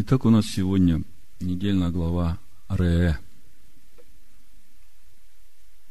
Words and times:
Итак, 0.00 0.26
у 0.26 0.30
нас 0.30 0.46
сегодня 0.46 1.02
недельная 1.40 1.90
глава 1.90 2.38
Ре. 2.68 3.18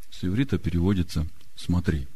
С 0.10 0.24
иврита 0.24 0.58
переводится 0.58 1.28
«смотри». 1.58 2.08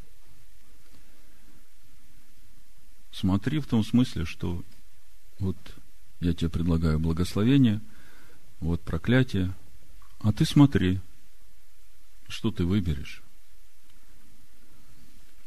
Смотри 3.11 3.59
в 3.59 3.67
том 3.67 3.83
смысле, 3.83 4.23
что 4.23 4.63
вот 5.39 5.57
я 6.21 6.33
тебе 6.33 6.49
предлагаю 6.49 6.97
благословение, 6.97 7.81
вот 8.61 8.79
проклятие, 8.81 9.53
а 10.21 10.31
ты 10.31 10.45
смотри, 10.45 11.01
что 12.29 12.51
ты 12.51 12.63
выберешь. 12.63 13.21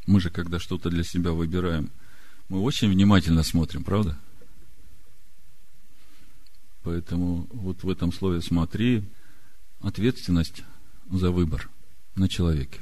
Мы 0.05 0.21
же, 0.21 0.29
когда 0.29 0.59
что-то 0.59 0.91
для 0.91 1.03
себя 1.03 1.31
выбираем, 1.31 1.89
мы 2.49 2.61
очень 2.61 2.91
внимательно 2.91 3.41
смотрим, 3.41 3.83
правда? 3.83 4.15
Поэтому 6.85 7.47
вот 7.51 7.83
в 7.83 7.89
этом 7.89 8.13
слове 8.13 8.41
«смотри» 8.41 9.03
ответственность 9.81 10.63
за 11.09 11.31
выбор 11.31 11.67
на 12.15 12.29
человеке. 12.29 12.79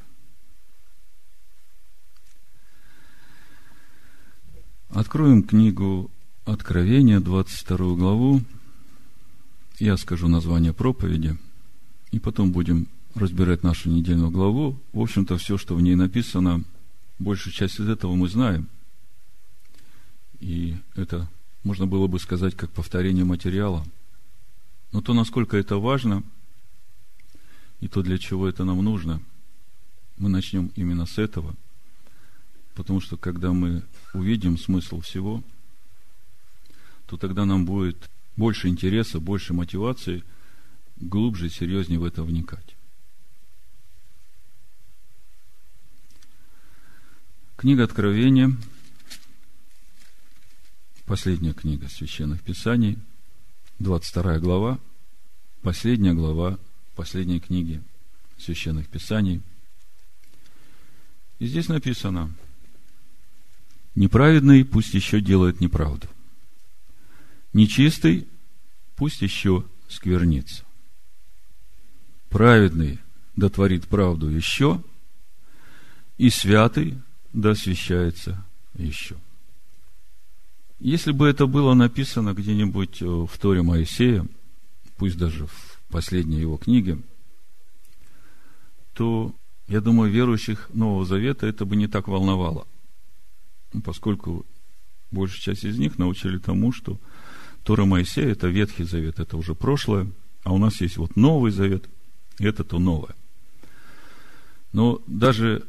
Откроем 4.90 5.42
книгу 5.42 6.12
Откровения, 6.44 7.22
22 7.22 7.96
главу. 7.96 8.42
Я 9.80 9.96
скажу 9.96 10.28
название 10.28 10.74
проповеди, 10.74 11.38
и 12.12 12.20
потом 12.20 12.52
будем 12.52 12.90
разбирать 13.16 13.64
нашу 13.64 13.90
недельную 13.90 14.32
главу. 14.32 14.78
В 14.92 15.00
общем-то, 15.00 15.38
все, 15.38 15.58
что 15.58 15.76
в 15.76 15.82
ней 15.82 15.96
написано, 15.96 16.66
большую 17.20 17.54
часть 17.54 17.80
из 17.80 17.88
этого 17.88 18.16
мы 18.16 18.28
знаем. 18.28 18.68
И 20.42 20.76
это 20.96 21.30
можно 21.64 21.88
было 21.88 22.08
бы 22.08 22.20
сказать 22.20 22.56
как 22.56 22.70
повторение 22.72 23.24
материала. 23.24 23.86
Но 24.94 25.02
то, 25.02 25.14
насколько 25.14 25.58
это 25.58 25.78
важно, 25.78 26.24
и 27.82 27.90
то, 27.90 28.02
для 28.02 28.18
чего 28.18 28.48
это 28.48 28.64
нам 28.64 28.82
нужно, 28.82 29.22
мы 30.18 30.30
начнем 30.30 30.72
именно 30.76 31.06
с 31.06 31.18
этого. 31.18 31.56
Потому 32.76 33.02
что, 33.02 33.18
когда 33.18 33.52
мы 33.52 33.84
увидим 34.14 34.58
смысл 34.58 35.02
всего, 35.02 35.44
то 37.08 37.18
тогда 37.18 37.44
нам 37.44 37.66
будет 37.66 38.10
больше 38.38 38.70
интереса, 38.70 39.20
больше 39.20 39.54
мотивации 39.54 40.24
глубже 40.96 41.48
и 41.48 41.50
серьезнее 41.50 42.00
в 42.00 42.06
это 42.06 42.24
вникать. 42.24 42.78
Книга 47.58 47.84
Откровения– 47.84 48.56
Последняя 51.06 51.54
книга 51.54 51.90
священных 51.90 52.42
писаний, 52.42 52.98
22 53.84 54.40
глава, 54.40 54.80
последняя 55.62 56.14
глава 56.14 56.58
последней 56.96 57.42
книги 57.42 57.84
священных 58.38 58.88
писаний. 58.88 59.42
И 61.40 61.48
здесь 61.48 61.68
написано, 61.68 62.34
неправедный 63.94 64.64
пусть 64.64 64.94
еще 64.94 65.20
делает 65.20 65.60
неправду. 65.60 66.08
Нечистый 67.52 68.26
пусть 68.96 69.22
еще 69.22 69.66
сквернится. 69.90 70.64
Праведный 72.30 73.00
дотворит 73.36 73.90
правду 73.90 74.30
еще, 74.30 74.82
и 76.18 76.30
святый 76.30 77.02
да 77.34 77.52
освящается 77.52 78.46
еще. 78.76 79.18
Если 80.84 81.14
бы 81.14 81.30
это 81.30 81.48
было 81.48 81.76
написано 81.76 82.34
где-нибудь 82.34 83.02
э, 83.02 83.06
в 83.06 83.32
Торе 83.40 83.62
Моисея, 83.62 84.28
пусть 84.98 85.18
даже 85.18 85.48
в 85.48 85.82
последней 85.90 86.42
его 86.42 86.58
книге, 86.58 87.00
то, 88.94 89.34
я 89.70 89.80
думаю, 89.80 90.12
верующих 90.12 90.70
Нового 90.74 91.06
Завета 91.06 91.48
это 91.48 91.64
бы 91.64 91.78
не 91.78 91.88
так 91.88 92.10
волновало. 92.10 92.68
Ну, 93.72 93.80
поскольку 93.80 94.46
большая 95.10 95.56
часть 95.56 95.64
из 95.64 95.80
них 95.80 95.98
научили 95.98 96.38
тому, 96.38 96.74
что 96.74 97.00
Тора 97.64 97.86
Моисея– 97.86 98.28
это 98.32 98.50
Ветхий 98.50 98.84
Завет, 98.84 99.22
это 99.22 99.38
уже 99.38 99.56
прошлое, 99.56 100.12
а 100.44 100.52
у 100.54 100.58
нас 100.58 100.82
есть 100.82 100.98
вот 100.98 101.16
Новый 101.16 101.54
Завет, 101.54 101.86
и 102.40 102.46
это 102.46 102.66
то 102.66 102.78
новое. 102.78 103.16
Но 104.74 105.02
даже 105.08 105.66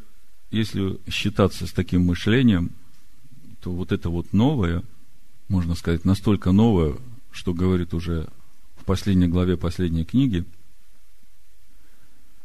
если 0.51 0.99
считаться 1.09 1.69
с 1.69 1.73
таким 1.73 2.05
мышлением, 2.05 2.73
то 3.63 3.71
вот 3.71 3.93
это 3.93 4.11
вот 4.11 4.33
новое– 4.33 4.83
можно 5.49 5.75
сказать, 5.75 6.05
настолько 6.05 6.53
новое, 6.53 6.97
что 7.31 7.53
говорит 7.53 7.95
уже 7.95 8.29
в 8.77 8.85
последней 8.85 9.29
главе 9.29 9.57
последней 9.57 10.05
книги. 10.05 10.45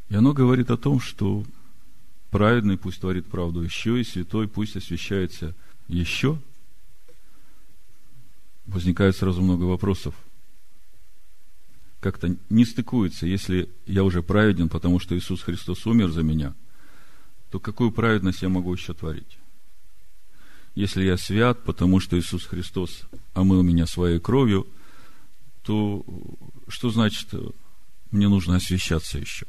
И 0.10 0.16
оно 0.16 0.34
говорит 0.34 0.72
о 0.72 0.78
том, 0.78 1.00
что 1.00 1.46
праведный 2.32 2.78
пусть 2.78 3.02
творит 3.02 3.28
правду 3.28 3.62
еще, 3.62 4.00
и 4.00 4.04
святой 4.04 4.48
пусть 4.48 4.76
освящается 4.76 5.56
еще. 5.88 6.40
Возникает 8.66 9.16
сразу 9.16 9.42
много 9.42 9.64
вопросов. 9.64 10.16
Как-то 12.00 12.36
не 12.50 12.66
стыкуется, 12.66 13.28
если 13.28 13.70
я 13.86 14.04
уже 14.04 14.24
праведен, 14.24 14.70
потому 14.70 15.00
что 15.00 15.18
Иисус 15.18 15.42
Христос 15.42 15.86
умер 15.86 16.09
за 16.09 16.24
меня, 16.24 16.56
то 17.52 17.59
какую 17.59 17.92
праведность 17.92 18.42
я 18.42 18.50
могу 18.50 18.74
еще 18.74 18.94
творить? 18.94 19.38
Если 20.79 21.03
я 21.03 21.17
свят, 21.17 21.62
потому 21.66 22.00
что 22.00 22.17
Иисус 22.17 22.45
Христос 22.45 23.01
омыл 23.34 23.63
меня 23.63 23.85
своей 23.85 24.17
кровью, 24.17 24.66
то 25.62 26.06
что 26.69 26.90
значит, 26.90 27.28
мне 28.12 28.29
нужно 28.29 28.56
освящаться 28.56 29.17
еще? 29.17 29.45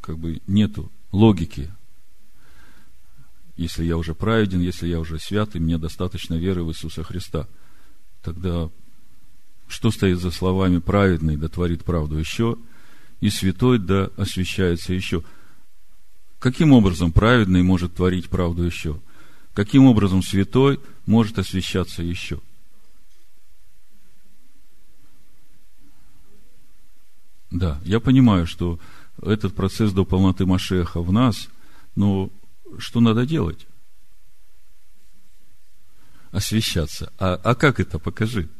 Как 0.00 0.18
бы 0.18 0.40
нету 0.46 0.90
логики. 1.12 1.70
Если 3.58 3.84
я 3.84 3.98
уже 3.98 4.14
праведен, 4.14 4.62
если 4.62 4.88
я 4.88 4.98
уже 4.98 5.18
свят, 5.18 5.54
и 5.54 5.58
мне 5.58 5.76
достаточно 5.76 6.36
веры 6.36 6.64
в 6.64 6.70
Иисуса 6.70 7.02
Христа, 7.02 7.46
тогда 8.22 8.70
что 9.68 9.90
стоит 9.90 10.18
за 10.18 10.30
словами 10.30 10.78
праведный 10.78 11.36
да 11.36 11.48
творит 11.48 11.84
правду 11.84 12.16
еще, 12.16 12.56
и 13.20 13.28
святой 13.28 13.78
да 13.78 14.10
освящается 14.16 14.94
еще– 14.94 15.22
Каким 16.44 16.72
образом 16.72 17.10
праведный 17.10 17.62
может 17.62 17.94
творить 17.94 18.28
правду 18.28 18.64
еще? 18.64 19.00
Каким 19.54 19.86
образом 19.86 20.22
святой 20.22 20.78
может 21.06 21.38
освещаться 21.38 22.02
еще? 22.02 22.38
Да, 27.50 27.80
я 27.82 27.98
понимаю, 27.98 28.46
что 28.46 28.78
этот 29.22 29.54
процесс 29.54 29.94
до 29.94 30.04
полноты 30.04 30.44
Машеха 30.44 31.00
в 31.00 31.10
нас, 31.12 31.48
но 31.96 32.28
что 32.76 33.00
надо 33.00 33.24
делать? 33.24 33.66
Освещаться. 36.30 37.10
А, 37.18 37.40
а 37.42 37.54
как 37.54 37.80
это? 37.80 37.98
Покажи. 37.98 38.50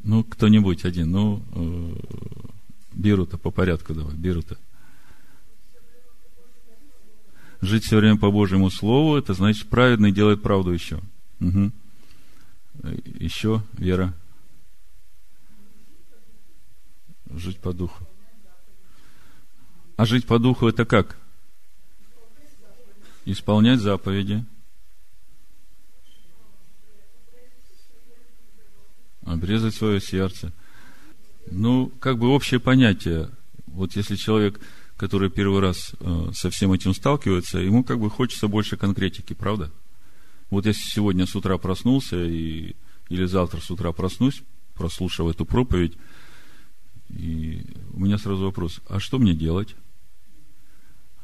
Ну, 0.00 0.24
кто-нибудь 0.24 0.84
один. 0.84 1.12
Ну, 1.12 1.44
э, 1.52 2.57
Бирута, 2.98 3.38
по 3.38 3.52
порядку 3.52 3.94
давай, 3.94 4.14
Бирута. 4.14 4.58
Жить 7.60 7.84
все 7.84 7.96
время 7.96 8.18
по 8.18 8.30
Божьему 8.30 8.70
Слову, 8.70 9.16
это 9.16 9.34
значит 9.34 9.68
праведный 9.68 10.12
делает 10.12 10.42
правду 10.42 10.72
еще. 10.72 11.00
Угу. 11.40 11.72
Еще, 13.20 13.62
Вера. 13.74 14.14
Жить 17.30 17.60
по 17.60 17.72
духу. 17.72 18.04
А 19.96 20.04
жить 20.04 20.26
по 20.26 20.40
духу 20.40 20.66
это 20.66 20.84
как? 20.84 21.16
Исполнять 23.24 23.80
заповеди. 23.80 24.44
Обрезать 29.24 29.74
свое 29.74 30.00
сердце. 30.00 30.52
Ну, 31.50 31.92
как 32.00 32.18
бы 32.18 32.28
общее 32.28 32.60
понятие. 32.60 33.30
Вот 33.66 33.96
если 33.96 34.16
человек, 34.16 34.60
который 34.96 35.30
первый 35.30 35.60
раз 35.60 35.92
э, 36.00 36.30
со 36.34 36.50
всем 36.50 36.72
этим 36.72 36.94
сталкивается, 36.94 37.58
ему 37.58 37.84
как 37.84 38.00
бы 38.00 38.10
хочется 38.10 38.48
больше 38.48 38.76
конкретики, 38.76 39.34
правда? 39.34 39.70
Вот 40.50 40.66
если 40.66 40.82
сегодня 40.82 41.26
с 41.26 41.36
утра 41.36 41.58
проснулся 41.58 42.22
и, 42.24 42.74
или 43.08 43.24
завтра 43.26 43.60
с 43.60 43.70
утра 43.70 43.92
проснусь, 43.92 44.42
прослушав 44.74 45.28
эту 45.28 45.44
проповедь, 45.44 45.96
и 47.10 47.64
у 47.92 48.00
меня 48.00 48.18
сразу 48.18 48.44
вопрос, 48.44 48.80
а 48.88 49.00
что 49.00 49.18
мне 49.18 49.34
делать? 49.34 49.74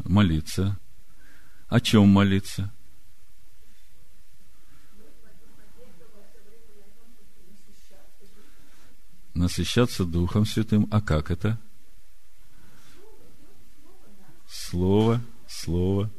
Молиться. 0.04 0.78
О 1.68 1.80
чем 1.80 2.08
молиться? 2.08 2.72
Насыщаться 9.34 10.04
Духом 10.04 10.46
Святым. 10.46 10.88
А 10.90 11.00
как 11.00 11.30
это? 11.30 11.58
Слово, 14.48 15.20
Слово. 15.48 16.10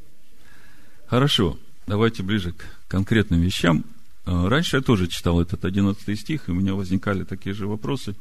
Хорошо. 1.07 1.57
Давайте 1.87 2.23
ближе 2.23 2.51
к 2.51 2.65
конкретным 2.87 3.41
вещам. 3.41 3.85
Э, 4.25 4.47
раньше 4.47 4.77
я 4.77 4.81
тоже 4.81 5.07
читал 5.07 5.39
этот 5.39 5.65
11 5.65 6.19
стих, 6.19 6.47
и 6.47 6.51
у 6.51 6.55
меня 6.55 6.73
возникали 6.73 7.23
такие 7.23 7.53
же 7.53 7.67
вопросы. 7.67 8.15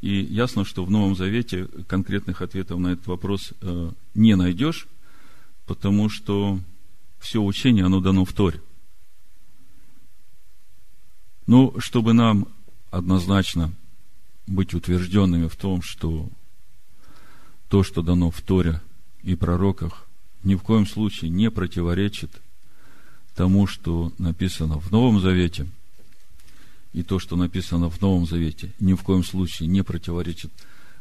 И 0.00 0.20
ясно, 0.22 0.64
что 0.64 0.84
в 0.84 0.90
Новом 0.90 1.14
Завете 1.14 1.66
конкретных 1.86 2.42
ответов 2.42 2.78
на 2.78 2.88
этот 2.88 3.06
вопрос 3.06 3.52
э, 3.60 3.90
не 4.14 4.36
найдешь, 4.36 4.86
потому 5.66 6.08
что 6.08 6.60
все 7.18 7.42
учение, 7.42 7.84
оно 7.84 8.00
дано 8.00 8.24
в 8.24 8.32
Торе. 8.32 8.60
Ну, 11.46 11.74
чтобы 11.78 12.14
нам 12.14 12.48
однозначно 12.90 13.72
быть 14.46 14.74
утвержденными 14.74 15.48
в 15.48 15.56
том, 15.56 15.82
что 15.82 16.28
то, 17.68 17.82
что 17.82 18.02
дано 18.02 18.30
в 18.30 18.40
Торе 18.40 18.80
и 19.22 19.34
пророках, 19.34 20.06
ни 20.42 20.54
в 20.54 20.62
коем 20.62 20.86
случае 20.86 21.30
не 21.30 21.50
противоречит 21.50 22.30
тому, 23.34 23.66
что 23.66 24.12
написано 24.18 24.78
в 24.78 24.90
Новом 24.90 25.20
Завете, 25.20 25.66
и 26.92 27.02
то, 27.02 27.18
что 27.18 27.36
написано 27.36 27.90
в 27.90 28.00
Новом 28.00 28.26
Завете, 28.26 28.72
ни 28.78 28.94
в 28.94 29.02
коем 29.02 29.24
случае 29.24 29.68
не 29.68 29.82
противоречит 29.82 30.52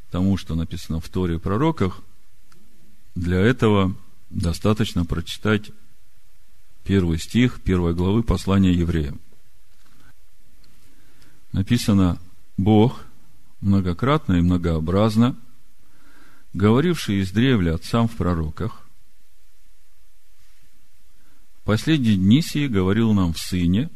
тому, 0.09 0.37
что 0.37 0.55
написано 0.55 0.99
в 0.99 1.09
Торе 1.09 1.35
и 1.35 1.39
пророках, 1.39 2.01
для 3.15 3.39
этого 3.39 3.95
достаточно 4.29 5.05
прочитать 5.05 5.69
первый 6.83 7.19
стих 7.19 7.61
первой 7.61 7.93
главы 7.93 8.23
послания 8.23 8.73
евреям. 8.73 9.19
Написано, 11.51 12.19
Бог 12.57 13.05
многократно 13.63 14.33
и 14.33 14.41
многообразно, 14.41 15.35
говоривший 16.53 17.21
из 17.21 17.31
древля 17.31 17.75
отцам 17.75 18.07
в 18.07 18.15
пророках, 18.15 18.87
последние 21.63 22.17
дни 22.17 22.41
сии 22.41 22.67
говорил 22.67 23.13
нам 23.13 23.33
в 23.33 23.39
Сыне, 23.39 23.89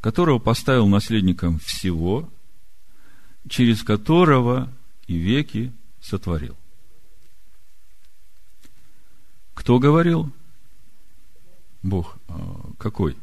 которого 0.00 0.38
поставил 0.38 0.86
наследником 0.88 1.58
всего, 1.60 2.28
через 3.48 3.82
которого 3.82 4.72
и 5.06 5.16
веки 5.16 5.72
сотворил. 6.00 6.56
Кто 9.54 9.78
говорил? 9.78 10.32
Бог. 11.82 12.16
А, 12.28 12.72
какой? 12.78 13.16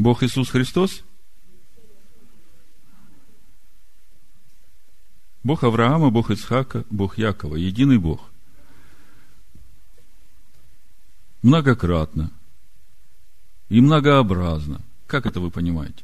Бог 0.00 0.22
Иисус 0.22 0.48
Христос? 0.48 1.02
Бог 5.44 5.62
Авраама, 5.62 6.10
Бог 6.10 6.30
Исхака, 6.30 6.86
Бог 6.88 7.18
Якова, 7.18 7.56
единый 7.56 7.98
Бог 7.98 8.30
многократно 11.42 12.30
и 13.68 13.80
многообразно. 13.82 14.80
Как 15.06 15.26
это 15.26 15.38
вы 15.40 15.50
понимаете? 15.50 16.02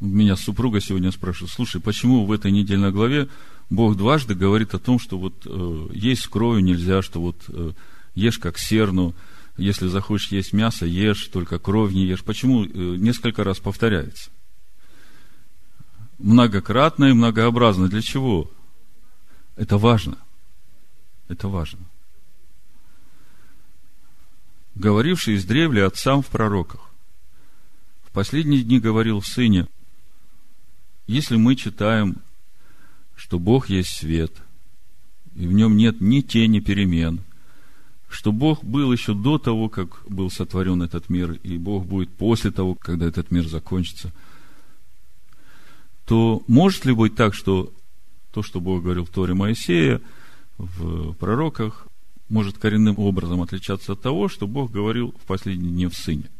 Меня 0.00 0.36
супруга 0.36 0.80
сегодня 0.80 1.12
спрашивает, 1.12 1.52
слушай, 1.52 1.80
почему 1.80 2.24
в 2.24 2.32
этой 2.32 2.50
недельной 2.50 2.90
главе 2.90 3.28
Бог 3.70 3.96
дважды 3.96 4.34
говорит 4.34 4.74
о 4.74 4.78
том, 4.78 4.98
что 4.98 5.18
вот 5.18 5.42
э, 5.44 5.88
есть 5.92 6.26
кровью 6.28 6.64
нельзя, 6.64 7.02
что 7.02 7.20
вот 7.20 7.36
э, 7.48 7.72
ешь 8.14 8.38
как 8.38 8.58
серну, 8.58 9.14
если 9.58 9.88
захочешь 9.88 10.32
есть 10.32 10.52
мясо, 10.52 10.86
ешь, 10.86 11.26
только 11.26 11.58
кровь 11.58 11.92
не 11.92 12.06
ешь. 12.06 12.24
Почему 12.24 12.64
э, 12.64 12.68
несколько 12.72 13.44
раз 13.44 13.58
повторяется? 13.58 14.30
Многократно 16.18 17.06
и 17.06 17.12
многообразно. 17.12 17.88
Для 17.88 18.00
чего? 18.00 18.50
Это 19.56 19.76
важно. 19.76 20.16
Это 21.28 21.48
важно. 21.48 21.80
Говоривший 24.74 25.34
из 25.34 25.44
древля 25.44 25.86
отцам 25.86 26.22
в 26.22 26.26
пророках. 26.28 26.80
В 28.04 28.12
последние 28.12 28.62
дни 28.62 28.80
говорил 28.80 29.20
в 29.20 29.26
Сыне, 29.26 29.66
если 31.06 31.36
мы 31.36 31.56
читаем, 31.56 32.22
что 33.18 33.40
Бог 33.40 33.68
есть 33.68 33.90
свет, 33.90 34.32
и 35.34 35.48
в 35.48 35.52
нем 35.52 35.76
нет 35.76 36.00
ни 36.00 36.20
тени 36.20 36.60
перемен, 36.60 37.20
что 38.08 38.30
Бог 38.30 38.62
был 38.62 38.92
еще 38.92 39.12
до 39.12 39.38
того, 39.38 39.68
как 39.68 40.08
был 40.08 40.30
сотворен 40.30 40.82
этот 40.82 41.10
мир, 41.10 41.32
и 41.32 41.58
Бог 41.58 41.84
будет 41.84 42.10
после 42.10 42.52
того, 42.52 42.76
когда 42.76 43.06
этот 43.06 43.32
мир 43.32 43.46
закончится, 43.48 44.12
то 46.06 46.44
может 46.46 46.84
ли 46.84 46.94
быть 46.94 47.16
так, 47.16 47.34
что 47.34 47.72
то, 48.30 48.44
что 48.44 48.60
Бог 48.60 48.84
говорил 48.84 49.04
в 49.04 49.10
Торе 49.10 49.34
Моисея, 49.34 50.00
в 50.56 51.12
пророках, 51.14 51.88
может 52.28 52.58
коренным 52.58 53.00
образом 53.00 53.42
отличаться 53.42 53.94
от 53.94 54.00
того, 54.00 54.28
что 54.28 54.46
Бог 54.46 54.70
говорил 54.70 55.12
в 55.20 55.26
последние 55.26 55.72
дни 55.72 55.86
в 55.86 55.94
Сыне. 55.94 56.30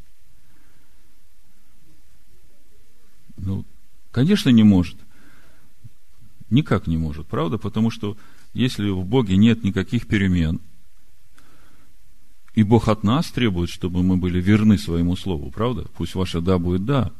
Ну, 3.37 3.65
конечно, 4.13 4.51
не 4.51 4.63
может. 4.63 4.97
Никак 6.51 6.87
не 6.87 6.97
может, 6.97 7.27
правда? 7.27 7.59
Потому 7.59 7.91
что 7.91 8.17
если 8.55 8.89
в 8.89 9.05
Боге 9.05 9.37
нет 9.37 9.65
никаких 9.65 10.07
перемен, 10.07 10.61
и 12.55 12.63
Бог 12.63 12.89
от 12.89 13.05
нас 13.05 13.31
требует, 13.31 13.71
чтобы 13.71 14.03
мы 14.03 14.17
были 14.17 14.41
верны 14.41 14.79
своему 14.79 15.15
слову, 15.17 15.51
правда? 15.51 15.87
Пусть 15.97 16.15
ваше 16.15 16.41
да 16.41 16.59
будет 16.59 16.85
да. 16.85 17.13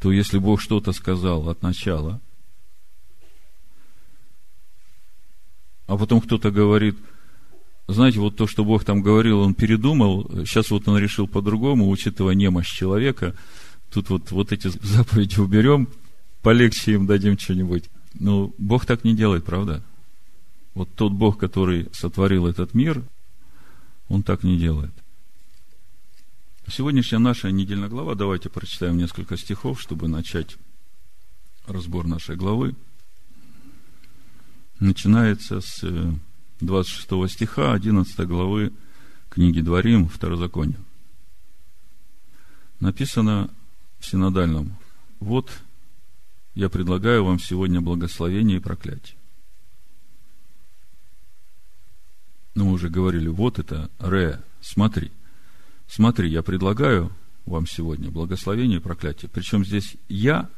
То 0.00 0.12
если 0.12 0.38
Бог 0.38 0.60
что-то 0.60 0.92
сказал 0.92 1.48
от 1.48 1.62
начала, 1.62 2.20
а 5.86 5.96
потом 5.96 6.20
кто-то 6.20 6.50
говорит, 6.50 6.96
знаете, 7.88 8.20
вот 8.20 8.36
то, 8.36 8.46
что 8.46 8.64
Бог 8.64 8.84
там 8.84 9.02
говорил, 9.02 9.40
он 9.40 9.54
передумал, 9.54 10.28
сейчас 10.44 10.70
вот 10.70 10.86
он 10.86 10.98
решил 10.98 11.26
по-другому, 11.26 11.88
учитывая 11.88 12.34
немощь 12.34 12.70
человека, 12.70 13.34
тут 13.90 14.10
вот, 14.10 14.30
вот 14.30 14.52
эти 14.52 14.68
заповеди 14.68 15.40
уберем, 15.40 15.88
полегче 16.42 16.94
им 16.94 17.06
дадим 17.06 17.38
что-нибудь. 17.38 17.90
Но 18.14 18.52
Бог 18.58 18.86
так 18.86 19.04
не 19.04 19.14
делает, 19.14 19.44
правда? 19.44 19.82
Вот 20.74 20.88
тот 20.94 21.12
Бог, 21.12 21.38
который 21.38 21.88
сотворил 21.92 22.46
этот 22.46 22.74
мир, 22.74 23.02
он 24.08 24.22
так 24.22 24.42
не 24.42 24.58
делает. 24.58 24.92
Сегодняшняя 26.68 27.18
наша 27.18 27.50
недельная 27.50 27.88
глава, 27.88 28.14
давайте 28.14 28.48
прочитаем 28.48 28.96
несколько 28.96 29.36
стихов, 29.36 29.80
чтобы 29.80 30.06
начать 30.06 30.56
разбор 31.66 32.06
нашей 32.06 32.36
главы 32.36 32.76
начинается 34.80 35.60
с 35.60 35.82
26 36.60 37.06
э, 37.10 37.28
стиха 37.28 37.72
11 37.72 38.26
главы 38.26 38.72
книги 39.28 39.60
Дворим, 39.60 40.08
Второзакония. 40.08 40.78
Написано 42.80 43.50
в 43.98 44.06
синодальном, 44.06 44.76
вот 45.20 45.50
я 46.54 46.68
предлагаю 46.68 47.24
вам 47.24 47.38
сегодня 47.38 47.80
благословение 47.80 48.58
и 48.58 48.60
проклятие. 48.60 49.16
Ну, 52.54 52.66
мы 52.66 52.72
уже 52.72 52.88
говорили, 52.88 53.28
вот 53.28 53.58
это 53.58 53.90
ре, 53.98 54.40
смотри. 54.60 55.12
Смотри, 55.86 56.30
я 56.30 56.42
предлагаю 56.42 57.12
вам 57.46 57.66
сегодня 57.66 58.10
благословение 58.10 58.78
и 58.78 58.82
проклятие. 58.82 59.30
Причем 59.32 59.64
здесь 59.64 59.96
я 60.08 60.48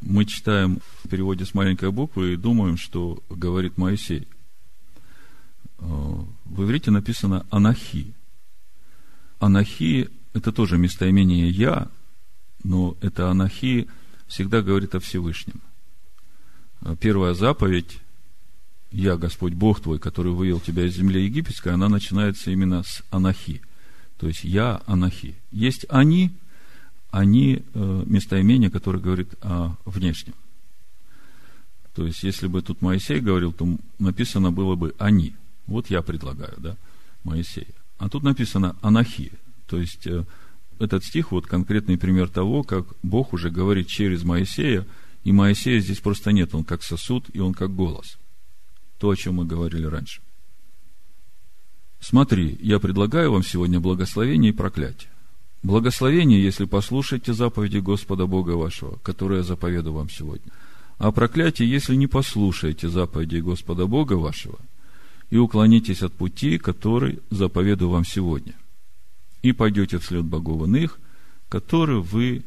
мы 0.00 0.24
читаем 0.24 0.80
в 1.02 1.08
переводе 1.08 1.44
с 1.44 1.54
маленькой 1.54 1.90
буквы 1.90 2.34
и 2.34 2.36
думаем, 2.36 2.76
что 2.76 3.22
говорит 3.30 3.78
Моисей. 3.78 4.28
Э, 5.78 5.84
в 6.44 6.62
иврите 6.62 6.90
написано 6.90 7.46
«анахи». 7.50 8.14
«Анахи»– 9.38 10.08
это 10.34 10.52
тоже 10.52 10.78
местоимение 10.78 11.48
«я», 11.48 11.88
но 12.62 12.96
это 13.00 13.30
«анахи» 13.30 13.88
всегда 14.26 14.62
говорит 14.62 14.94
о 14.94 15.00
Всевышнем. 15.00 15.60
Э, 16.82 16.96
первая 16.98 17.34
заповедь 17.34 17.98
«Я, 18.90 19.16
Господь 19.16 19.54
Бог 19.54 19.80
твой, 19.80 19.98
который 19.98 20.32
вывел 20.32 20.60
тебя 20.60 20.84
из 20.84 20.94
земли 20.94 21.24
египетской», 21.24 21.72
она 21.72 21.88
начинается 21.88 22.50
именно 22.50 22.82
с 22.82 23.02
«анахи». 23.10 23.60
То 24.18 24.28
есть 24.28 24.44
«я 24.44 24.80
Анахи». 24.86 25.34
Есть 25.50 25.86
«они», 25.88 26.32
они 27.10 27.62
э, 27.74 28.02
местоимение, 28.06 28.70
которое 28.70 28.98
говорит 28.98 29.34
о 29.42 29.76
внешнем. 29.84 30.34
То 31.94 32.06
есть, 32.06 32.22
если 32.22 32.46
бы 32.46 32.60
тут 32.60 32.82
Моисей 32.82 33.20
говорил, 33.20 33.52
то 33.52 33.66
написано 33.98 34.52
было 34.52 34.74
бы 34.76 34.94
«они». 34.98 35.34
Вот 35.66 35.88
я 35.88 36.02
предлагаю, 36.02 36.54
да, 36.58 36.76
Моисея. 37.24 37.66
А 37.98 38.08
тут 38.08 38.22
написано 38.22 38.76
«анахи». 38.82 39.32
То 39.66 39.78
есть, 39.78 40.06
э, 40.06 40.24
этот 40.78 41.04
стих 41.04 41.32
вот 41.32 41.46
конкретный 41.46 41.98
пример 41.98 42.28
того, 42.28 42.62
как 42.62 42.86
Бог 43.02 43.32
уже 43.32 43.50
говорит 43.50 43.88
через 43.88 44.24
Моисея, 44.24 44.86
и 45.24 45.32
Моисея 45.32 45.80
здесь 45.80 46.00
просто 46.00 46.32
нет, 46.32 46.54
он 46.54 46.64
как 46.64 46.82
сосуд, 46.82 47.26
и 47.32 47.40
он 47.40 47.54
как 47.54 47.74
голос. 47.74 48.18
То, 48.98 49.10
о 49.10 49.16
чем 49.16 49.36
мы 49.36 49.44
говорили 49.44 49.86
раньше. 49.86 50.20
Смотри, 52.00 52.58
я 52.60 52.78
предлагаю 52.78 53.32
вам 53.32 53.42
сегодня 53.42 53.80
благословение 53.80 54.52
и 54.52 54.54
проклятие. 54.54 55.10
Благословение, 55.62 56.42
если 56.42 56.64
послушаете 56.64 57.32
заповеди 57.32 57.78
Господа 57.78 58.26
Бога 58.26 58.52
вашего, 58.52 58.98
которые 59.02 59.38
я 59.38 59.42
заповеду 59.42 59.92
вам 59.92 60.08
сегодня. 60.08 60.52
А 60.98 61.10
проклятие, 61.10 61.68
если 61.68 61.96
не 61.96 62.06
послушаете 62.06 62.88
заповеди 62.88 63.38
Господа 63.38 63.86
Бога 63.86 64.14
вашего 64.14 64.58
и 65.30 65.36
уклонитесь 65.36 66.02
от 66.02 66.12
пути, 66.12 66.58
который 66.58 67.18
заповеду 67.30 67.88
вам 67.88 68.04
сегодня. 68.04 68.54
И 69.46 69.52
пойдете 69.52 70.00
вслед 70.00 70.24
богов 70.24 70.66
иных, 70.66 70.98
которые 71.48 72.02
вы 72.02 72.42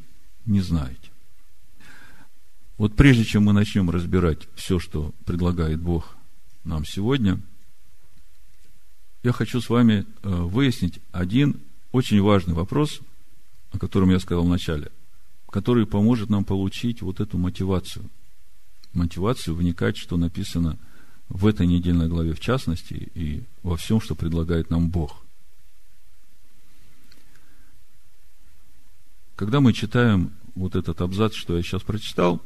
не 0.45 0.59
знаете. 0.59 1.11
Вот 2.77 2.97
прежде 2.97 3.23
чем 3.23 3.45
мы 3.45 3.53
начнем 3.53 3.89
разбирать 3.89 4.49
все, 4.55 4.79
что 4.79 5.13
предлагает 5.23 5.79
Бог 5.79 6.17
нам 6.65 6.83
сегодня, 6.83 7.39
я 9.23 9.31
хочу 9.31 9.61
с 9.61 9.69
вами 9.69 10.05
э, 10.23 10.29
выяснить 10.29 10.99
один 11.13 11.61
очень 11.93 12.21
важный 12.21 12.53
вопрос, 12.53 12.99
о 13.71 13.79
котором 13.79 14.09
я 14.09 14.19
сказал 14.19 14.43
в 14.43 14.49
начале, 14.49 14.91
который 15.49 15.85
поможет 15.85 16.29
нам 16.29 16.43
получить 16.43 17.01
вот 17.01 17.21
эту 17.21 17.37
мотивацию. 17.37 18.09
Мотивацию 18.91 19.55
вникать, 19.55 19.95
что 19.95 20.17
написано 20.17 20.77
в 21.29 21.47
этой 21.47 21.65
недельной 21.65 22.09
главе 22.09 22.33
в 22.33 22.41
частности 22.41 23.09
и 23.15 23.43
во 23.63 23.77
всем, 23.77 24.01
что 24.01 24.15
предлагает 24.15 24.69
нам 24.69 24.89
Бог. 24.89 25.23
Когда 29.39 29.61
мы 29.61 29.71
читаем 29.71 30.33
вот 30.53 30.75
этот 30.75 30.99
абзац, 30.99 31.33
что 31.33 31.55
я 31.55 31.63
сейчас 31.63 31.81
прочитал, 31.81 32.41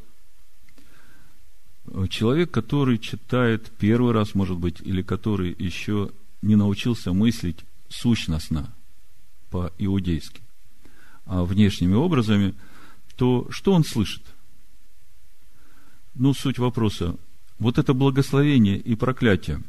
человек, 2.07 2.51
который 2.51 2.99
читает 2.99 3.71
первый 3.79 4.13
раз, 4.13 4.35
может 4.35 4.59
быть, 4.59 4.79
или 4.79 5.01
который 5.01 5.55
еще 5.57 6.11
не 6.43 6.55
научился 6.55 7.11
мыслить 7.11 7.65
сущностно 7.89 8.71
по-иудейски, 9.49 10.43
а 11.25 11.43
внешними 11.43 11.95
образами, 11.95 12.53
то 13.15 13.47
что 13.49 13.73
он 13.73 13.83
слышит? 13.83 14.21
Ну, 16.13 16.35
суть 16.35 16.59
вопроса. 16.59 17.15
Вот 17.57 17.79
это 17.79 17.95
благословение 17.95 18.77
и 18.77 18.93
проклятие, 18.93 19.63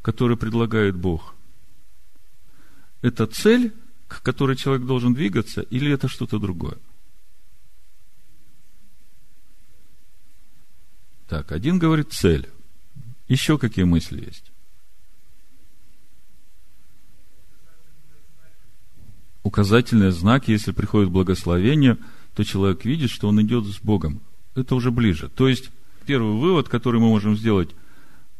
которое 0.00 0.36
предлагает 0.36 0.96
Бог, 0.96 1.34
это 3.02 3.26
цель, 3.26 3.74
к 4.08 4.22
которой 4.22 4.56
человек 4.56 4.86
должен 4.86 5.14
двигаться, 5.14 5.62
или 5.62 5.92
это 5.92 6.08
что-то 6.08 6.38
другое? 6.38 6.78
Так, 11.28 11.52
один 11.52 11.78
говорит 11.78 12.12
цель. 12.12 12.48
Еще 13.28 13.58
какие 13.58 13.84
мысли 13.84 14.24
есть? 14.24 14.52
указательный 19.46 20.10
знак, 20.10 20.48
если 20.48 20.72
приходит 20.72 21.10
благословение, 21.10 21.96
то 22.34 22.44
человек 22.44 22.84
видит, 22.84 23.10
что 23.10 23.28
он 23.28 23.40
идет 23.40 23.64
с 23.64 23.78
Богом. 23.80 24.20
Это 24.54 24.74
уже 24.74 24.90
ближе. 24.90 25.28
То 25.28 25.48
есть, 25.48 25.70
первый 26.04 26.36
вывод, 26.36 26.68
который 26.68 27.00
мы 27.00 27.06
можем 27.06 27.36
сделать, 27.36 27.70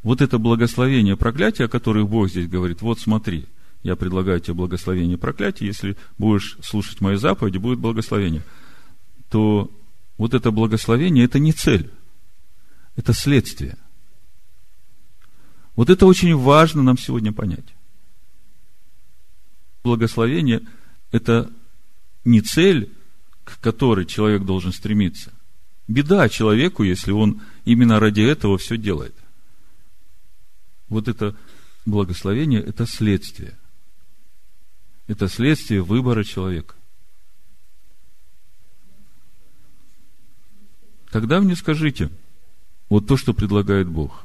вот 0.03 0.21
это 0.21 0.39
благословение 0.39 1.17
проклятия, 1.17 1.65
о 1.65 1.69
которых 1.69 2.09
Бог 2.09 2.29
здесь 2.29 2.49
говорит, 2.49 2.83
вот 2.83 2.99
смотри, 2.99 3.47
я 3.87 3.95
предлагаю 3.95 4.41
тебе 4.41 4.55
благословение 4.55 5.15
и 5.17 5.21
проклятие, 5.21 5.69
если 5.69 5.97
будешь 6.19 6.59
слушать 6.61 7.01
мои 7.01 7.15
заповеди, 7.15 7.59
будет 7.59 7.79
благословение. 7.79 8.43
То 9.31 9.71
вот 10.19 10.35
это 10.35 10.51
благословение, 10.51 11.25
это 11.25 11.39
не 11.39 11.53
цель, 11.53 11.93
это 12.97 13.13
следствие. 13.13 13.79
Вот 15.77 15.89
это 15.89 16.05
очень 16.07 16.35
важно 16.35 16.83
нам 16.83 16.99
сегодня 16.99 17.33
понять. 17.33 17.77
Благословение– 19.85 20.63
это 21.13 21.49
не 22.25 22.41
цель, 22.41 22.93
к 23.45 23.61
которой 23.61 24.05
человек 24.05 24.43
должен 24.43 24.73
стремиться. 24.73 25.33
Беда 25.87 26.29
человеку, 26.29 26.83
если 26.83 27.13
он 27.13 27.41
именно 27.65 28.01
ради 28.01 28.23
этого 28.23 28.59
все 28.59 28.77
делает. 28.77 29.15
Вот 30.89 31.07
это 31.07 31.37
благословение– 31.85 32.61
это 32.67 32.85
следствие. 32.85 33.57
Это 35.07 35.29
следствие 35.29 35.83
выбора 35.83 36.25
человека. 36.25 36.75
Тогда 41.11 41.41
мне 41.41 41.55
скажите, 41.57 42.11
вот 42.89 43.07
то, 43.07 43.17
что 43.17 43.33
предлагает 43.33 43.89
Бог, 43.89 44.25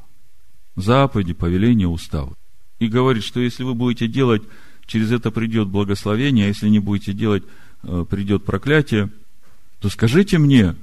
заповеди, 0.76 1.34
повеления, 1.34 1.88
уставы, 1.88 2.36
и 2.80 2.88
говорит, 2.88 3.24
что 3.24 3.40
если 3.40 3.64
вы 3.64 3.76
будете 3.76 4.08
делать 4.08 4.42
через 4.88 5.12
это 5.12 5.32
придет 5.32 5.68
благословение, 5.68 6.46
а 6.46 6.48
если 6.50 6.68
не 6.68 6.80
будете 6.80 7.14
делать, 7.14 7.44
э, 7.84 8.06
придет 8.10 8.44
проклятие, 8.44 9.10
то 9.80 9.90
скажите 9.90 10.38
мне, 10.38 10.76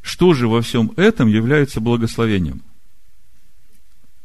что 0.00 0.32
же 0.32 0.48
во 0.48 0.62
всем 0.62 0.92
этом 0.96 1.28
является 1.28 1.80
благословением? 1.80 2.62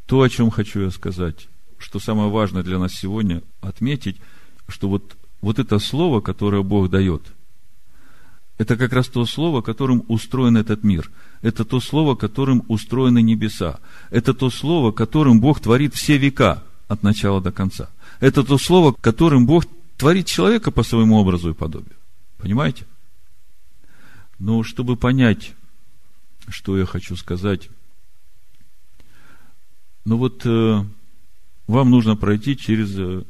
То, 0.06 0.22
о 0.22 0.28
чем 0.28 0.50
хочу 0.50 0.80
я 0.80 0.90
сказать, 0.90 1.48
что 1.78 2.00
самое 2.00 2.30
важное 2.30 2.62
для 2.62 2.78
нас 2.78 2.92
сегодня 2.94 3.42
отметить, 3.60 4.16
что 4.68 4.88
вот, 4.88 5.16
вот 5.40 5.58
это 5.58 5.78
слово, 5.78 6.20
которое 6.20 6.62
Бог 6.62 6.90
дает, 6.90 7.22
это 8.58 8.76
как 8.76 8.92
раз 8.92 9.08
то 9.08 9.24
слово, 9.24 9.62
которым 9.62 10.04
устроен 10.08 10.56
этот 10.56 10.82
мир. 10.82 11.10
Это 11.42 11.64
то 11.64 11.78
слово, 11.78 12.16
которым 12.16 12.64
устроены 12.66 13.22
небеса. 13.22 13.78
Это 14.10 14.34
то 14.34 14.50
слово, 14.50 14.90
которым 14.90 15.40
Бог 15.40 15.60
творит 15.60 15.94
все 15.94 16.18
века 16.18 16.64
от 16.88 17.04
начала 17.04 17.40
до 17.40 17.52
конца 17.52 17.88
это 18.20 18.44
то 18.44 18.58
слово, 18.58 18.92
которым 18.92 19.46
Бог 19.46 19.64
творит 19.96 20.26
человека 20.26 20.70
по 20.70 20.82
своему 20.82 21.16
образу 21.16 21.50
и 21.50 21.54
подобию. 21.54 21.96
Понимаете? 22.38 22.86
Но 24.38 24.62
чтобы 24.62 24.96
понять, 24.96 25.54
что 26.48 26.78
я 26.78 26.86
хочу 26.86 27.16
сказать, 27.16 27.68
ну 30.04 30.16
вот 30.16 30.42
э, 30.44 30.84
вам 31.66 31.90
нужно 31.90 32.16
пройти 32.16 32.56
через 32.56 32.96
э, 32.96 33.24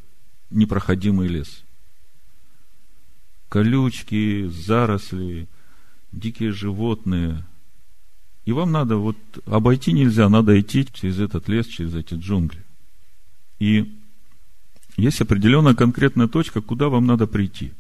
непроходимый 0.51 1.29
лес. 1.29 1.65
Колючки, 3.49 4.47
заросли, 4.49 5.49
дикие 6.13 6.53
животные. 6.53 7.45
И 8.45 8.53
вам 8.53 8.73
надо 8.73 8.97
вот 8.97 9.17
обойти 9.47 9.93
нельзя, 9.93 10.29
надо 10.29 10.59
идти 10.59 10.87
через 10.93 11.19
этот 11.21 11.49
лес, 11.49 11.67
через 11.67 11.95
эти 11.95 12.15
джунгли. 12.15 12.65
И 13.59 13.95
есть 14.97 15.21
определенная 15.21 15.75
конкретная 15.75 16.29
точка, 16.29 16.61
куда 16.61 16.89
вам 16.89 17.07
надо 17.07 17.27
прийти. 17.27 17.73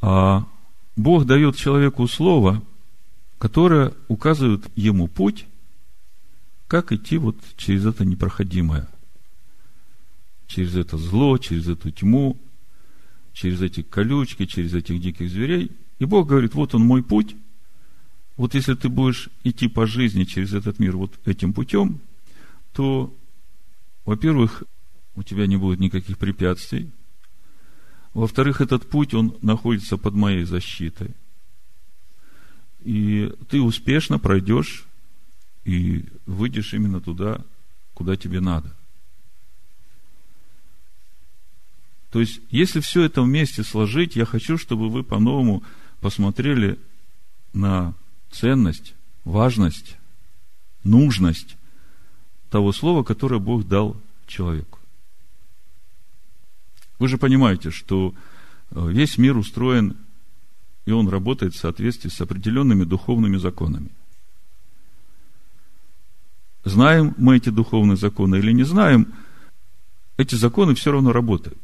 А 0.00 0.46
Бог 0.96 1.26
дает 1.26 1.56
человеку 1.56 2.06
слово, 2.08 2.62
которое 3.38 3.92
указывает 4.08 4.64
ему 4.76 5.08
путь, 5.08 5.46
как 6.68 6.92
идти 6.92 7.18
вот 7.18 7.36
через 7.56 7.86
это 7.86 8.04
непроходимое. 8.04 8.88
Через 10.46 10.76
это 10.76 10.96
зло, 10.96 11.38
через 11.38 11.68
эту 11.68 11.90
тьму, 11.90 12.38
через 13.32 13.60
эти 13.60 13.82
колючки, 13.82 14.46
через 14.46 14.74
этих 14.74 15.00
диких 15.00 15.30
зверей. 15.30 15.70
И 15.98 16.04
Бог 16.04 16.28
говорит, 16.28 16.54
вот 16.54 16.74
он 16.74 16.82
мой 16.82 17.02
путь. 17.02 17.36
Вот 18.36 18.54
если 18.54 18.74
ты 18.74 18.88
будешь 18.88 19.30
идти 19.44 19.68
по 19.68 19.86
жизни 19.86 20.24
через 20.24 20.52
этот 20.52 20.78
мир 20.78 20.96
вот 20.96 21.18
этим 21.24 21.52
путем, 21.52 22.00
то, 22.72 23.14
во-первых, 24.04 24.62
у 25.14 25.22
тебя 25.22 25.46
не 25.46 25.56
будет 25.56 25.80
никаких 25.80 26.18
препятствий. 26.18 26.90
Во-вторых, 28.12 28.60
этот 28.60 28.88
путь, 28.88 29.14
он 29.14 29.36
находится 29.42 29.96
под 29.96 30.14
моей 30.14 30.44
защитой. 30.44 31.14
И 32.80 33.32
ты 33.48 33.60
успешно 33.60 34.18
пройдешь 34.18 34.84
и 35.64 36.04
выйдешь 36.24 36.72
именно 36.72 37.00
туда, 37.00 37.44
куда 37.94 38.16
тебе 38.16 38.40
надо. 38.40 38.74
То 42.16 42.20
есть, 42.20 42.40
если 42.50 42.80
все 42.80 43.02
это 43.02 43.20
вместе 43.20 43.62
сложить, 43.62 44.16
я 44.16 44.24
хочу, 44.24 44.56
чтобы 44.56 44.88
вы 44.88 45.02
по-новому 45.02 45.62
посмотрели 46.00 46.78
на 47.52 47.92
ценность, 48.30 48.94
важность, 49.24 49.98
нужность 50.82 51.58
того 52.48 52.72
слова, 52.72 53.02
которое 53.02 53.38
Бог 53.38 53.68
дал 53.68 54.00
человеку. 54.26 54.78
Вы 56.98 57.08
же 57.08 57.18
понимаете, 57.18 57.70
что 57.70 58.14
э, 58.70 58.88
весь 58.90 59.18
мир 59.18 59.36
устроен, 59.36 59.98
и 60.86 60.92
он 60.92 61.10
работает 61.10 61.52
в 61.52 61.58
соответствии 61.58 62.08
с 62.08 62.18
определенными 62.22 62.84
духовными 62.84 63.36
законами. 63.36 63.90
Знаем 66.64 67.14
мы 67.18 67.36
эти 67.36 67.50
духовные 67.50 67.98
законы 67.98 68.36
или 68.36 68.52
не 68.52 68.64
знаем, 68.64 69.12
эти 70.16 70.34
законы 70.34 70.74
все 70.74 70.92
равно 70.92 71.12
работают. 71.12 71.58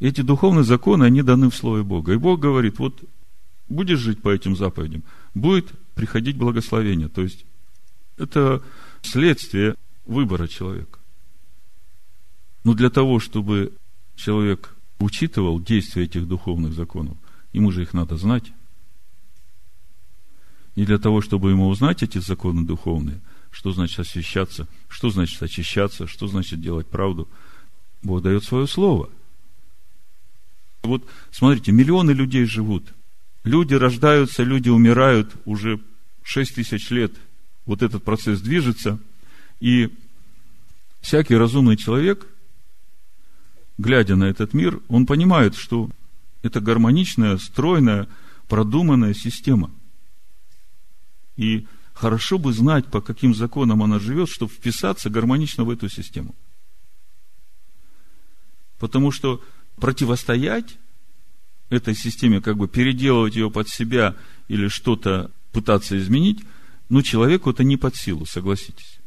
Эти 0.00 0.20
духовные 0.20 0.64
законы, 0.64 1.04
они 1.04 1.22
даны 1.22 1.50
в 1.50 1.54
Слове 1.54 1.82
Бога. 1.82 2.12
И 2.12 2.16
Бог 2.16 2.40
говорит, 2.40 2.78
вот 2.78 3.02
будешь 3.68 3.98
жить 3.98 4.20
по 4.20 4.28
этим 4.28 4.56
заповедям, 4.56 5.02
будет 5.34 5.72
приходить 5.94 6.36
благословение. 6.36 7.08
То 7.08 7.22
есть, 7.22 7.44
это 8.16 8.62
следствие 9.02 9.76
выбора 10.04 10.48
человека. 10.48 10.98
Но 12.64 12.74
для 12.74 12.90
того, 12.90 13.20
чтобы 13.20 13.72
человек 14.16 14.74
учитывал 14.98 15.60
действия 15.60 16.04
этих 16.04 16.26
духовных 16.26 16.72
законов. 16.72 17.16
Ему 17.52 17.70
же 17.70 17.82
их 17.82 17.92
надо 17.94 18.16
знать. 18.16 18.52
И 20.74 20.84
для 20.84 20.98
того, 20.98 21.20
чтобы 21.20 21.50
ему 21.50 21.68
узнать 21.68 22.02
эти 22.02 22.18
законы 22.18 22.66
духовные, 22.66 23.20
что 23.50 23.72
значит 23.72 24.00
освящаться, 24.00 24.66
что 24.88 25.10
значит 25.10 25.40
очищаться, 25.42 26.06
что 26.06 26.26
значит 26.26 26.60
делать 26.60 26.88
правду, 26.88 27.28
Бог 28.02 28.22
дает 28.22 28.44
свое 28.44 28.66
слово. 28.66 29.08
Вот 30.84 31.06
смотрите, 31.30 31.72
миллионы 31.72 32.12
людей 32.12 32.44
живут. 32.44 32.94
Люди 33.42 33.74
рождаются, 33.74 34.42
люди 34.42 34.68
умирают 34.68 35.32
уже 35.44 35.80
6 36.22 36.54
тысяч 36.54 36.90
лет. 36.90 37.12
Вот 37.66 37.82
этот 37.82 38.04
процесс 38.04 38.40
движется. 38.40 38.98
И 39.60 39.90
всякий 41.00 41.34
разумный 41.34 41.76
человек, 41.76 42.26
глядя 43.78 44.16
на 44.16 44.24
этот 44.24 44.54
мир, 44.54 44.80
он 44.88 45.06
понимает, 45.06 45.56
что 45.56 45.90
это 46.42 46.60
гармоничная, 46.60 47.38
стройная, 47.38 48.08
продуманная 48.48 49.14
система– 49.14 49.70
и 51.36 51.66
хорошо 51.92 52.38
бы 52.38 52.52
знать, 52.52 52.86
по 52.86 53.00
каким 53.00 53.34
законам 53.34 53.82
она 53.82 53.98
живет, 53.98 54.28
чтобы 54.28 54.52
вписаться 54.52 55.10
гармонично 55.10 55.64
в 55.64 55.70
эту 55.70 55.88
систему. 55.88 56.34
Потому 58.78 59.10
что 59.10 59.42
противостоять 59.76 60.76
этой 61.70 61.94
системе, 61.94 62.40
как 62.40 62.56
бы 62.56 62.68
переделывать 62.68 63.36
ее 63.36 63.50
под 63.50 63.68
себя 63.68 64.16
или 64.48 64.68
что-то 64.68 65.30
пытаться 65.52 65.98
изменить, 65.98 66.40
ну, 66.88 67.02
человеку 67.02 67.50
это 67.50 67.64
не 67.64 67.76
под 67.76 67.96
силу, 67.96 68.26
согласитесь. 68.26 68.98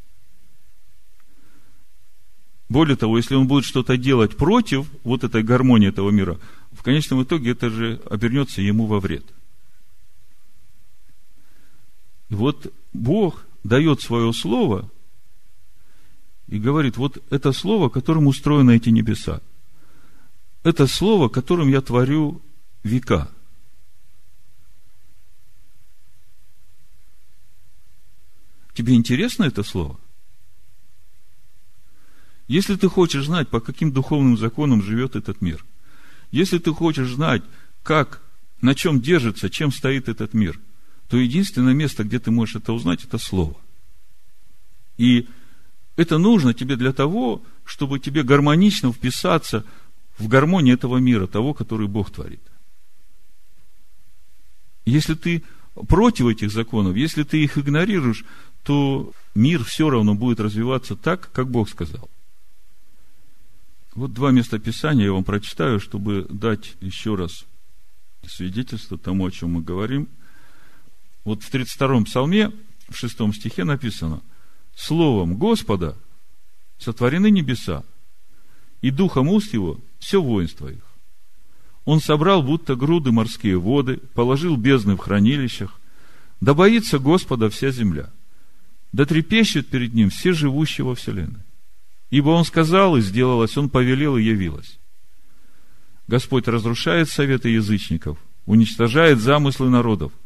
Более 2.70 2.98
того, 2.98 3.18
если 3.18 3.36
он 3.36 3.48
будет 3.48 3.64
что-то 3.64 3.98
делать 3.98 4.36
против 4.36 4.88
вот 5.04 5.24
этой 5.24 5.42
гармонии 5.42 5.88
этого 5.88 6.10
мира, 6.10 6.38
в 6.72 6.84
конечном 6.84 7.24
итоге 7.24 7.52
это 7.52 7.70
же 7.70 8.02
обернется 8.10 8.62
ему 8.62 8.88
во 8.88 9.00
вред. 9.00 9.26
И 12.30 12.36
вот 12.36 12.74
Бог 12.92 13.46
дает 13.64 14.02
свое 14.02 14.34
слово 14.34 14.90
и 16.48 16.60
говорит, 16.60 16.98
вот 16.98 17.24
это 17.30 17.54
слово, 17.54 17.90
которым 17.90 18.28
устроены 18.28 18.76
эти 18.76 18.90
небеса. 18.90 19.42
Это 20.68 20.86
слово, 20.86 21.30
которым 21.30 21.70
я 21.70 21.80
творю 21.80 22.42
века. 22.84 23.30
Тебе 28.74 28.96
интересно 28.96 29.46
это 29.46 29.64
слово? 29.64 29.98
Если 32.50 32.76
ты 32.76 32.90
хочешь 32.90 33.28
знать, 33.28 33.48
по 33.48 33.62
каким 33.62 33.94
духовным 33.94 34.38
законам 34.38 34.84
живет 34.84 35.16
этот 35.16 35.40
мир, 35.40 35.64
если 36.32 36.58
ты 36.58 36.74
хочешь 36.74 37.14
знать, 37.14 37.44
как, 37.82 38.22
на 38.60 38.76
чем 38.76 39.00
держится, 39.00 39.50
чем 39.50 39.72
стоит 39.72 40.10
этот 40.10 40.34
мир– 40.34 40.60
то 41.08 41.16
единственное 41.16 41.74
место, 41.74 42.04
где 42.04 42.20
ты 42.20 42.32
можешь 42.32 42.58
это 42.58 42.74
узнать, 42.74 43.06
это 43.06 43.18
Слово. 43.18 43.56
И 44.98 45.30
это 45.96 46.18
нужно 46.18 46.54
тебе 46.54 46.76
для 46.76 46.92
того, 46.92 47.42
чтобы 47.64 48.00
тебе 48.00 48.24
гармонично 48.24 48.92
вписаться 48.92 49.64
в 50.18 50.28
гармонию 50.28 50.76
этого 50.76 50.98
мира, 50.98 51.28
того, 51.28 51.54
который 51.54 51.88
Бог 51.88 52.12
творит. 52.12 52.42
Если 54.86 55.16
ты 55.16 55.44
против 55.88 56.28
этих 56.28 56.52
законов, 56.52 56.96
если 56.96 57.24
ты 57.24 57.44
их 57.44 57.58
игнорируешь, 57.58 58.26
то 58.64 59.12
мир 59.36 59.64
все 59.64 59.90
равно 59.90 60.16
будет 60.16 60.40
развиваться 60.40 60.96
так, 60.96 61.32
как 61.32 61.50
Бог 61.50 61.70
сказал. 61.70 62.10
Вот 63.96 64.14
два 64.14 64.32
места 64.32 64.60
Писания 64.60 65.06
я 65.06 65.12
вам 65.12 65.24
прочитаю, 65.24 65.80
чтобы 65.80 66.26
дать 66.30 66.76
еще 66.82 67.16
раз 67.16 67.46
свидетельство 68.28 68.98
тому, 68.98 69.26
о 69.26 69.32
чем 69.32 69.54
мы 69.54 69.62
говорим– 69.62 70.08
вот 71.28 71.44
в 71.44 71.54
32-м 71.54 72.06
псалме, 72.06 72.54
в 72.88 72.96
6 72.96 73.34
стихе 73.34 73.66
написано, 73.66 74.22
Словом 74.78 75.36
Господа 75.36 75.98
сотворены 76.78 77.30
небеса, 77.30 77.84
и 78.82 78.92
духом 78.92 79.30
уст 79.30 79.54
его 79.54 79.80
все 80.00 80.22
воинство 80.22 80.68
их. 80.68 80.84
Он 81.86 82.02
собрал 82.02 82.44
будто 82.44 82.76
груды 82.76 83.12
морские 83.12 83.58
воды, 83.58 83.98
положил 84.14 84.58
бездны 84.58 84.96
в 84.96 85.00
хранилищах, 85.00 85.80
да 86.42 86.54
боится 86.54 87.00
Господа 87.00 87.50
вся 87.50 87.72
земля, 87.72 88.12
да 88.92 89.06
трепещет 89.06 89.68
перед 89.68 89.94
ним 89.94 90.10
все 90.10 90.34
живущие 90.34 90.86
во 90.86 90.96
вселенной. 90.96 91.42
Ибо 92.10 92.30
он 92.30 92.46
сказал, 92.46 92.98
и 92.98 93.02
сделалось, 93.02 93.58
он 93.58 93.70
повелел, 93.70 94.18
и 94.18 94.24
явилось. 94.24 94.80
Господь 96.08 96.48
разрушает 96.48 97.10
советы 97.10 97.50
язычников, 97.50 98.18
уничтожает 98.46 99.20
замыслы 99.20 99.70
народов– 99.70 100.12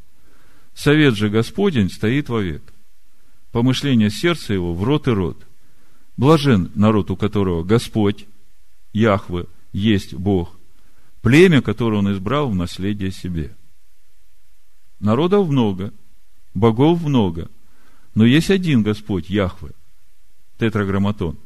Совет 0.74 1.16
же 1.16 1.30
Господень 1.30 1.90
стоит 1.90 2.30
вовек. 2.30 2.62
Помышление 3.52 4.10
сердца 4.10 4.54
его 4.54 4.74
в 4.74 4.84
рот 4.84 5.08
и 5.08 5.12
рот. 5.12 5.46
Блажен 6.18 6.72
народ, 6.76 7.12
у 7.12 7.18
которого 7.18 7.64
Господь, 7.64 8.26
Яхве, 8.94 9.48
есть 9.72 10.14
Бог, 10.14 10.58
племя, 11.22 11.62
которое 11.62 11.98
он 11.98 12.12
избрал 12.12 12.50
в 12.50 12.56
наследие 12.56 13.12
себе. 13.12 13.56
Народов 15.00 15.50
много, 15.50 15.94
богов 16.54 17.02
много, 17.02 17.50
но 18.16 18.26
есть 18.26 18.50
один 18.50 18.84
Господь, 18.84 19.30
Яхве, 19.30 19.72
тетраграмматон. 20.58 21.38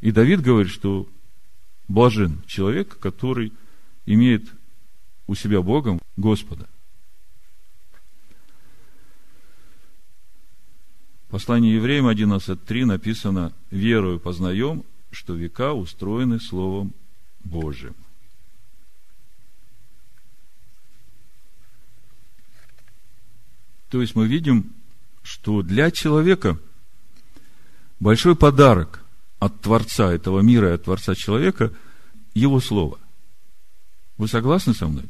И 0.00 0.10
Давид 0.12 0.40
говорит, 0.40 0.72
что 0.72 1.06
блажен 1.88 2.42
человек, 2.46 2.98
который 2.98 3.52
имеет 4.06 4.50
у 5.26 5.34
себя 5.34 5.60
Богом 5.60 6.00
Господа– 6.16 6.68
Послание 11.30 11.76
евреям 11.76 12.08
11.3 12.08 12.86
написано 12.86 13.52
«Верою 13.70 14.18
познаем, 14.18 14.82
что 15.10 15.34
века 15.34 15.72
устроены 15.72 16.40
Словом 16.40 16.92
Божьим». 17.44 17.94
То 23.90 24.00
есть 24.00 24.14
мы 24.14 24.28
видим, 24.28 24.72
что 25.22 25.62
для 25.62 25.90
человека 25.90 26.58
большой 27.98 28.36
подарок 28.36 29.02
от 29.40 29.60
Творца 29.60 30.12
этого 30.12 30.40
мира 30.40 30.70
и 30.70 30.74
от 30.74 30.84
Творца 30.84 31.14
человека– 31.14 31.72
его 32.34 32.60
Слово. 32.60 33.00
Вы 34.16 34.28
согласны 34.28 34.72
со 34.72 34.86
мной? 34.86 35.08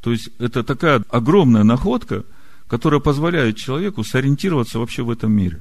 То 0.00 0.10
есть 0.10 0.30
это 0.38 0.64
такая 0.64 1.04
огромная 1.10 1.62
находка– 1.62 2.24
которая 2.72 3.00
позволяет 3.00 3.58
человеку 3.58 4.02
сориентироваться 4.02 4.78
вообще 4.78 5.02
в 5.02 5.10
этом 5.10 5.30
мире, 5.30 5.60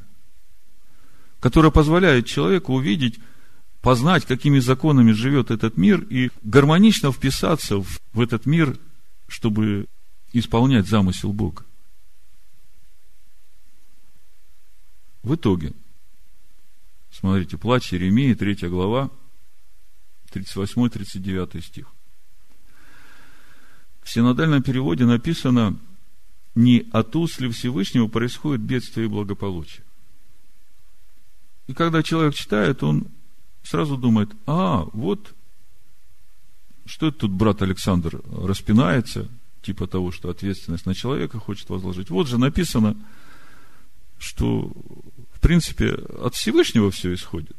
которая 1.41 1.71
позволяет 1.71 2.25
человеку 2.25 2.73
увидеть, 2.73 3.19
познать, 3.81 4.25
какими 4.25 4.59
законами 4.59 5.11
живет 5.11 5.51
этот 5.51 5.75
мир 5.75 6.01
и 6.01 6.29
гармонично 6.43 7.11
вписаться 7.11 7.81
в, 7.81 7.99
в 8.13 8.21
этот 8.21 8.45
мир, 8.45 8.79
чтобы 9.27 9.87
исполнять 10.31 10.87
замысел 10.87 11.33
Бога. 11.33 11.65
В 15.23 15.35
итоге, 15.35 15.73
смотрите, 17.11 17.57
плач 17.57 17.93
Иеремии, 17.93 18.33
3 18.33 18.69
глава, 18.69 19.09
38-39 20.31 21.61
стих. 21.61 21.87
В 24.01 24.09
синодальном 24.09 24.63
переводе 24.63 25.05
написано– 25.05 25.77
не 26.55 26.87
от 26.91 27.15
уст 27.15 27.39
ли 27.39 27.49
Всевышнего 27.49 28.07
происходит 28.07 28.61
бедствие 28.61 29.07
и 29.07 29.09
благополучие. 29.09 29.83
И 31.67 31.73
когда 31.73 32.03
человек 32.03 32.33
читает, 32.35 32.83
он 32.83 33.07
сразу 33.63 33.97
думает, 33.97 34.29
а, 34.45 34.85
вот, 34.93 35.33
что 36.85 37.07
это 37.07 37.19
тут 37.19 37.31
брат 37.31 37.61
Александр 37.61 38.21
распинается, 38.31 39.27
типа 39.61 39.87
того, 39.87 40.11
что 40.11 40.29
ответственность 40.29 40.85
на 40.85 40.95
человека 40.95 41.39
хочет 41.39 41.69
возложить. 41.69 42.09
Вот 42.09 42.27
же 42.27 42.37
написано, 42.37 42.97
что, 44.17 44.71
в 45.33 45.39
принципе, 45.39 45.91
от 45.91 46.35
Всевышнего 46.35 46.91
все 46.91 47.13
исходит. 47.13 47.55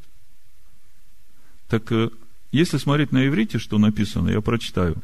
Так, 1.69 1.91
э, 1.93 2.11
если 2.51 2.77
смотреть 2.79 3.13
на 3.13 3.27
иврите, 3.27 3.59
что 3.59 3.79
написано, 3.79 4.29
я 4.29 4.41
прочитаю. 4.41 4.97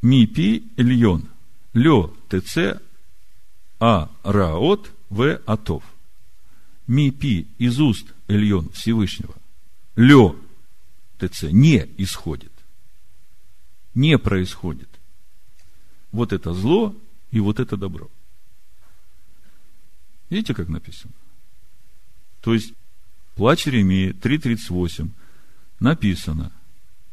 Ми 0.00 0.26
пи 0.26 0.64
эльон– 0.76 1.28
Лё 1.74 2.12
ТЦ 2.28 2.80
А 3.80 4.10
Раот 4.24 4.90
В 5.10 5.40
Атов. 5.46 5.82
Ми 6.86 7.10
Пи 7.10 7.46
из 7.58 7.80
уст 7.80 8.06
Эльон 8.28 8.70
Всевышнего. 8.70 9.34
Лё 9.96 10.36
ТЦ 11.18 11.44
не 11.52 11.88
исходит. 11.98 12.52
Не 13.94 14.18
происходит. 14.18 14.88
Вот 16.10 16.32
это 16.32 16.52
зло 16.54 16.94
и 17.30 17.40
вот 17.40 17.60
это 17.60 17.76
добро. 17.76 18.10
Видите, 20.30 20.54
как 20.54 20.68
написано? 20.68 21.12
То 22.40 22.54
есть, 22.54 22.72
плач 23.34 23.66
Еремии 23.66 24.12
3.38. 24.12 25.10
написано, 25.78 26.52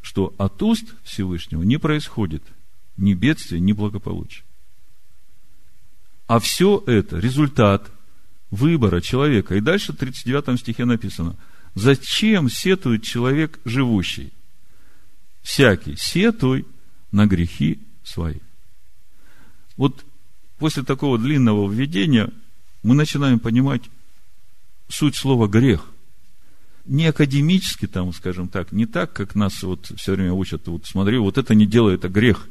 что 0.01 0.34
от 0.38 0.62
уст 0.63 0.95
Всевышнего 1.03 1.63
не 1.63 1.77
происходит 1.77 2.43
ни 2.97 3.13
бедствия, 3.13 3.60
ни 3.60 3.73
благополучия. 3.73 4.43
А 6.27 6.39
все 6.39 6.84
это 6.86 7.19
результат 7.19 7.91
выбора 8.51 9.01
человека. 9.01 9.55
И 9.55 9.62
дальше 9.62 9.93
в 9.93 9.97
39 9.97 10.59
стихе 10.59 10.85
написано, 10.85 11.35
зачем 11.75 12.49
сетует 12.49 13.03
человек 13.03 13.59
живущий? 13.65 14.31
Всякий 15.41 15.95
сетуй 15.95 16.65
на 17.12 17.25
грехи 17.25 17.79
свои. 18.03 18.39
Вот 19.77 20.05
после 20.57 20.83
такого 20.83 21.17
длинного 21.17 21.71
введения 21.71 22.29
мы 22.83 22.95
начинаем 22.95 23.39
понимать 23.39 23.83
суть 24.89 25.15
слова 25.15 25.47
грех. 25.47 25.85
Не 26.85 27.07
академически, 27.07 27.88
там, 27.88 28.13
скажем 28.13 28.47
так, 28.47 28.71
не 28.71 28.85
так, 28.85 29.13
как 29.13 29.35
нас 29.35 29.62
вот 29.63 29.91
все 29.95 30.13
время 30.13 30.33
учат, 30.33 30.67
вот 30.67 30.85
смотри, 30.85 31.17
вот 31.17 31.38
это 31.38 31.53
не 31.53 31.65
делай, 31.65 31.95
это 31.95 32.09
грех. 32.09 32.47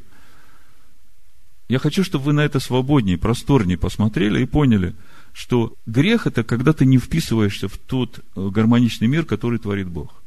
Я 1.68 1.78
хочу, 1.78 2.04
чтобы 2.04 2.26
вы 2.26 2.32
на 2.32 2.44
это 2.44 2.60
свободнее, 2.60 3.18
просторнее 3.18 3.76
посмотрели 3.76 4.42
и 4.42 4.46
поняли, 4.46 4.94
что 5.38 5.76
грех 5.86 6.26
это 6.26 6.42
когда 6.42 6.72
ты 6.72 6.84
не 6.84 6.98
вписываешься 6.98 7.68
в 7.68 7.78
тот 7.78 8.18
э, 8.18 8.48
гармоничный 8.48 9.06
мир, 9.06 9.24
который 9.24 9.60
творит 9.60 9.86
Бог. 9.86 10.20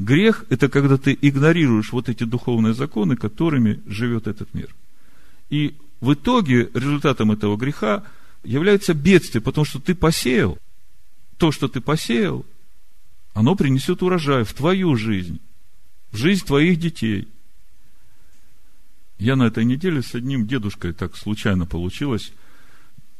Грех 0.00 0.44
это 0.50 0.68
когда 0.68 0.96
ты 0.96 1.16
игнорируешь 1.22 1.92
вот 1.92 2.08
эти 2.08 2.24
духовные 2.24 2.74
законы, 2.74 3.14
которыми 3.14 3.80
живет 3.86 4.26
этот 4.26 4.52
мир. 4.52 4.74
И 5.50 5.76
в 6.00 6.14
итоге 6.14 6.68
результатом 6.74 7.30
этого 7.30 7.56
греха 7.56 8.02
является 8.42 8.92
бедствие, 8.92 9.40
потому 9.40 9.64
что 9.64 9.78
ты 9.78 9.94
посеял, 9.94 10.58
то, 11.38 11.52
что 11.52 11.68
ты 11.68 11.80
посеял, 11.80 12.44
оно 13.34 13.54
принесет 13.54 14.02
урожай 14.02 14.42
в 14.42 14.52
твою 14.52 14.96
жизнь, 14.96 15.38
в 16.10 16.16
жизнь 16.16 16.44
твоих 16.44 16.80
детей. 16.80 17.28
Я 19.20 19.36
на 19.36 19.44
этой 19.44 19.64
неделе 19.64 20.02
с 20.02 20.12
одним 20.12 20.48
дедушкой 20.48 20.92
так 20.92 21.16
случайно 21.16 21.66
получилось, 21.66 22.32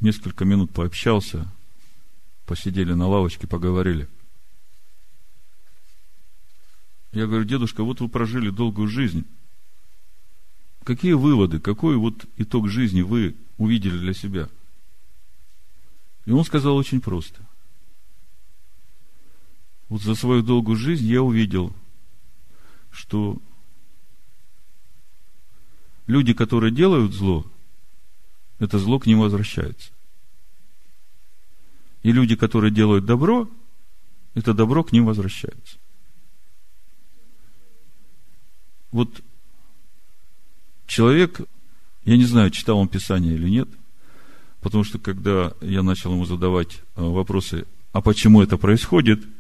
несколько 0.01 0.45
минут 0.45 0.73
пообщался, 0.73 1.51
посидели 2.47 2.93
на 2.93 3.07
лавочке, 3.07 3.47
поговорили. 3.47 4.09
Я 7.13 7.27
говорю, 7.27 7.45
дедушка, 7.45 7.85
вот 7.85 8.01
вы 8.01 8.09
прожили 8.09 8.51
долгую 8.51 8.89
жизнь. 8.89 9.25
Какие 10.83 11.13
выводы, 11.13 11.61
какой 11.61 11.97
вот 11.97 12.27
итог 12.37 12.69
жизни 12.69 13.03
вы 13.03 13.37
увидели 13.57 13.97
для 13.97 14.13
себя? 14.13 14.49
И 16.27 16.31
он 16.33 16.45
сказал 16.45 16.77
очень 16.77 17.01
просто– 17.01 17.47
вот 19.89 20.03
за 20.03 20.15
свою 20.15 20.43
долгую 20.43 20.77
жизнь 20.77 21.07
я 21.07 21.23
увидел, 21.23 21.73
что 22.91 23.39
люди, 26.07 26.33
которые 26.33 26.73
делают 26.73 27.13
зло, 27.13 27.47
это 28.65 28.79
зло 28.79 28.99
к 28.99 29.07
ним 29.07 29.21
возвращается. 29.21 29.91
И 32.03 32.13
люди, 32.13 32.37
которые 32.37 32.71
делают 32.71 33.07
добро, 33.07 33.49
это 34.35 34.53
добро 34.53 34.85
к 34.85 34.93
ним 34.93 35.07
возвращается. 35.07 35.79
Вот 38.91 39.23
человек, 40.87 41.41
я 42.05 42.17
не 42.17 42.25
знаю, 42.25 42.51
читал 42.51 42.79
он 42.79 42.89
Писание 42.89 43.35
или 43.35 43.49
нет, 43.49 43.69
потому 44.61 44.85
что 44.85 44.99
когда 44.99 45.53
я 45.61 45.83
начал 45.83 46.13
ему 46.13 46.27
задавать 46.27 46.81
э, 46.97 47.03
вопросы, 47.03 47.67
а 47.93 48.01
почему 48.01 48.43
это 48.43 48.57
происходит– 48.59 49.25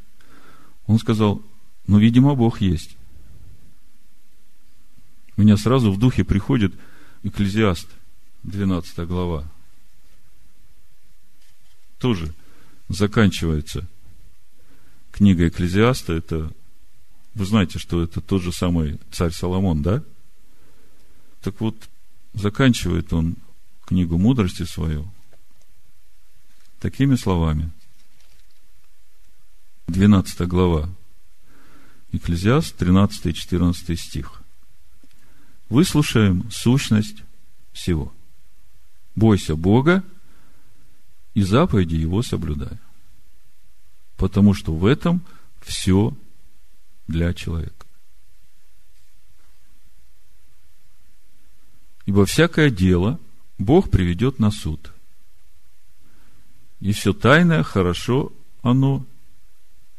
он 0.86 0.98
сказал, 0.98 1.42
ну, 1.86 1.98
видимо, 1.98 2.34
Бог 2.34 2.60
есть. 2.60 2.96
У 5.36 5.42
меня 5.42 5.56
сразу 5.56 5.90
в 5.90 5.98
духе 5.98 6.24
приходит 6.24 6.74
Экклезиаст, 7.22 7.88
12 8.44 9.06
глава. 9.06 9.44
Тоже 11.98 12.32
заканчивается 12.88 13.86
книга 15.12 15.48
Экклезиаста. 15.48 16.12
Это, 16.12 16.52
вы 17.34 17.44
знаете, 17.44 17.78
что 17.78 18.02
это 18.02 18.20
тот 18.20 18.42
же 18.42 18.52
самый 18.52 19.00
царь 19.10 19.32
Соломон, 19.32 19.82
да? 19.82 20.02
Так 21.42 21.60
вот, 21.60 21.76
заканчивает 22.34 23.12
он 23.12 23.36
книгу 23.84 24.16
мудрости 24.18 24.62
свою 24.64 25.10
такими 26.80 27.16
словами– 27.16 27.70
12 29.86 30.48
глава, 30.48 30.88
Экклезиаст, 32.12 32.76
13 32.76 33.26
и 33.26 33.34
14 33.34 34.00
стих. 34.00 34.42
Выслушаем 35.68 36.50
сущность 36.50 37.22
всего. 37.72 38.12
Бойся 39.14 39.56
Бога 39.56 40.02
и 41.34 41.42
заповеди 41.42 41.94
Его 41.94 42.22
соблюдай. 42.22 42.78
Потому 44.16 44.54
что 44.54 44.74
в 44.74 44.86
этом 44.86 45.22
все 45.60 46.16
для 47.06 47.32
человека. 47.34 47.86
Ибо 52.06 52.26
всякое 52.26 52.70
дело 52.70 53.18
Бог 53.58 53.90
приведет 53.90 54.38
на 54.38 54.50
суд. 54.50 54.92
И 56.80 56.92
все 56.92 57.12
тайное 57.12 57.62
хорошо 57.62 58.32
оно 58.62 59.06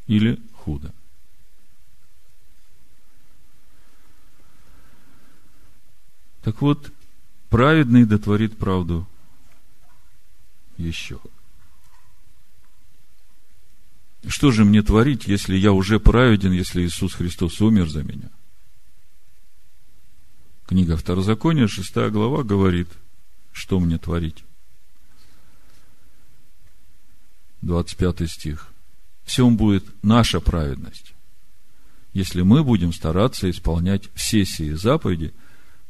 или 0.08 0.40
худо. 0.54 0.94
Так 6.44 6.62
вот, 6.62 6.92
праведный 7.50 8.06
дотворит 8.06 8.58
правду 8.58 9.08
еще. 10.78 11.20
Что 14.28 14.52
же 14.52 14.66
мне 14.66 14.82
творить, 14.82 15.28
если 15.28 15.56
я 15.56 15.72
уже 15.72 16.00
праведен, 16.00 16.52
если 16.52 16.84
Иисус 16.84 17.14
Христос 17.14 17.62
умер 17.62 17.90
за 17.90 18.04
меня? 18.04 18.30
Книга 20.66 20.98
Второзакония, 20.98 21.68
6 21.68 21.96
глава, 22.10 22.44
говорит, 22.44 22.90
что 23.52 23.80
мне 23.80 24.00
творить. 24.00 24.44
25 27.62 28.30
стих 28.30 28.72
всем 29.26 29.58
будет 29.58 29.86
наша 30.04 30.40
праведность, 30.40 31.14
если 32.14 32.42
мы 32.42 32.64
будем 32.64 32.94
стараться 32.94 33.50
исполнять 33.50 34.10
все 34.14 34.46
сии 34.46 34.72
заповеди 34.72 35.34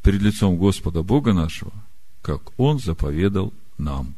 перед 0.06 0.22
лицом 0.22 0.56
Господа 0.56 1.02
Бога 1.02 1.34
нашего, 1.34 1.74
как 2.22 2.58
Он 2.60 2.78
заповедал 2.78 3.52
нам. 3.80 4.14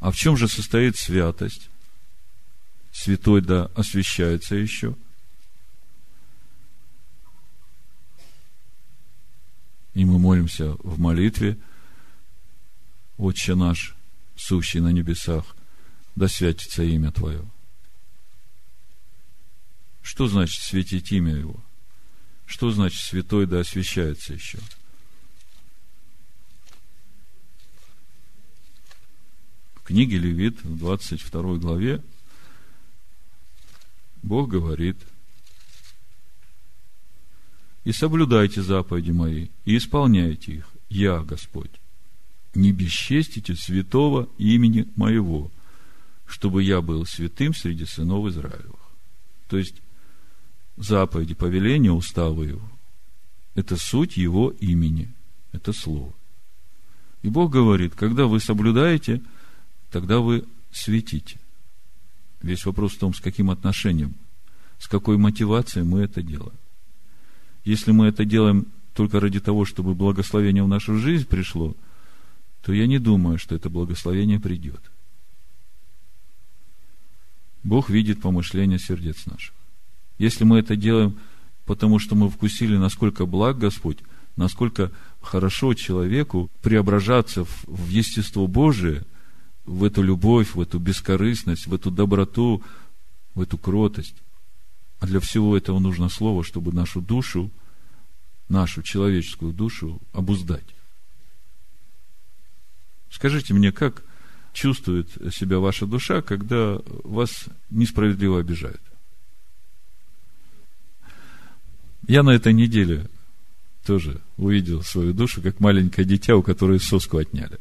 А 0.00 0.10
в 0.10 0.16
чем 0.16 0.36
же 0.36 0.48
состоит 0.48 0.96
святость? 0.96 1.70
Святой 2.92 3.40
да 3.40 3.70
освящается 3.74 4.54
еще. 4.54 4.94
И 9.94 10.04
мы 10.04 10.18
молимся 10.18 10.72
в 10.80 10.98
молитве, 11.00 11.56
Отче 13.16 13.54
наш, 13.54 13.96
сущий 14.36 14.80
на 14.80 14.92
небесах, 14.92 15.56
да 16.16 16.28
святится 16.28 16.82
имя 16.82 17.12
Твое. 17.12 17.42
Что 20.02 20.28
значит 20.28 20.62
светить 20.62 21.10
имя 21.12 21.34
Его? 21.34 21.58
Что 22.48 22.70
значит 22.70 23.02
святой 23.02 23.46
да 23.46 23.60
освящается 23.60 24.32
еще? 24.32 24.58
В 29.74 29.82
книге 29.82 30.16
Левит 30.16 30.64
в 30.64 30.78
22 30.78 31.58
главе 31.58 32.02
Бог 34.22 34.48
говорит, 34.48 34.96
и 37.84 37.92
соблюдайте 37.92 38.62
заповеди 38.62 39.10
мои, 39.10 39.48
и 39.66 39.76
исполняйте 39.76 40.54
их, 40.54 40.70
я, 40.88 41.20
Господь. 41.20 41.70
Не 42.54 42.72
бесчестите 42.72 43.56
святого 43.56 44.26
имени 44.38 44.88
моего, 44.96 45.50
чтобы 46.26 46.62
я 46.62 46.80
был 46.80 47.04
святым 47.04 47.54
среди 47.54 47.84
сынов 47.84 48.26
Израилевых. 48.26 48.80
То 49.48 49.58
есть, 49.58 49.76
заповеди, 50.82 51.34
повеления, 51.34 51.92
уставы 51.92 52.46
его– 52.46 52.70
это 53.54 53.76
суть 53.76 54.16
его 54.16 54.50
имени, 54.50 55.12
это 55.52 55.72
слово. 55.72 56.12
И 57.22 57.28
Бог 57.28 57.50
говорит, 57.50 57.94
когда 57.94 58.26
вы 58.26 58.40
соблюдаете, 58.40 59.20
тогда 59.90 60.20
вы 60.20 60.44
светите. 60.70 61.38
Весь 62.40 62.64
вопрос 62.64 62.92
в 62.92 62.98
том, 62.98 63.14
с 63.14 63.20
каким 63.20 63.50
отношением, 63.50 64.14
с 64.78 64.86
какой 64.86 65.16
мотивацией 65.16 65.84
мы 65.84 66.00
это 66.00 66.22
делаем. 66.22 66.56
Если 67.64 67.90
мы 67.90 68.06
это 68.06 68.24
делаем 68.24 68.66
только 68.94 69.18
ради 69.18 69.40
того, 69.40 69.64
чтобы 69.64 69.94
благословение 69.94 70.62
в 70.62 70.68
нашу 70.68 70.96
жизнь 70.96 71.26
пришло, 71.26 71.74
то 72.62 72.72
я 72.72 72.86
не 72.86 72.98
думаю, 72.98 73.38
что 73.38 73.56
это 73.56 73.68
благословение 73.68 74.38
придет– 74.38 74.82
Бог 77.68 77.90
видит 77.90 78.22
помышления 78.22 78.78
сердец 78.78 79.26
наших. 79.26 79.54
Если 80.18 80.44
мы 80.44 80.58
это 80.58 80.76
делаем, 80.76 81.16
потому 81.64 81.98
что 81.98 82.14
мы 82.14 82.28
вкусили, 82.28 82.76
насколько 82.76 83.24
благ 83.24 83.58
Господь, 83.58 83.98
насколько 84.36 84.90
хорошо 85.20 85.74
человеку 85.74 86.50
преображаться 86.62 87.44
в, 87.44 87.88
естество 87.88 88.46
Божие, 88.46 89.04
в 89.64 89.84
эту 89.84 90.02
любовь, 90.02 90.54
в 90.54 90.60
эту 90.60 90.78
бескорыстность, 90.78 91.66
в 91.66 91.74
эту 91.74 91.90
доброту, 91.90 92.62
в 93.34 93.42
эту 93.42 93.58
кротость. 93.58 94.16
А 95.00 95.06
для 95.06 95.20
всего 95.20 95.56
этого 95.56 95.78
нужно 95.78 96.08
слово, 96.08 96.42
чтобы 96.42 96.72
нашу 96.72 97.00
душу, 97.00 97.50
нашу 98.48 98.82
человеческую 98.82 99.52
душу 99.52 100.00
обуздать. 100.12 100.74
Скажите 103.10 103.54
мне, 103.54 103.72
как 103.72 104.02
чувствует 104.52 105.10
себя 105.32 105.58
ваша 105.58 105.86
душа, 105.86 106.22
когда 106.22 106.80
вас 107.04 107.44
несправедливо 107.70 108.40
обижают? 108.40 108.80
Я 112.06 112.22
на 112.22 112.30
этой 112.30 112.52
неделе 112.52 113.08
тоже 113.84 114.20
увидел 114.36 114.82
свою 114.82 115.12
душу, 115.12 115.42
как 115.42 115.60
маленькое 115.60 116.06
дитя, 116.06 116.36
у 116.36 116.42
которой 116.42 116.80
соску 116.80 117.18
отняли. 117.18 117.58